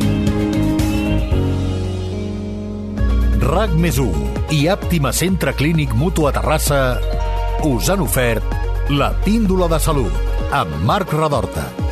RAC 3.51 3.71
més 3.79 3.97
i 4.51 4.67
Àptima 4.71 5.11
Centre 5.15 5.53
Clínic 5.55 5.95
Mutu 5.95 6.27
a 6.27 6.31
Terrassa 6.35 6.99
us 7.67 7.89
han 7.91 8.03
ofert 8.03 8.43
la 8.91 9.11
píndola 9.23 9.67
de 9.71 9.79
salut 9.79 10.11
amb 10.51 10.75
Marc 10.83 11.13
Radorta. 11.15 11.90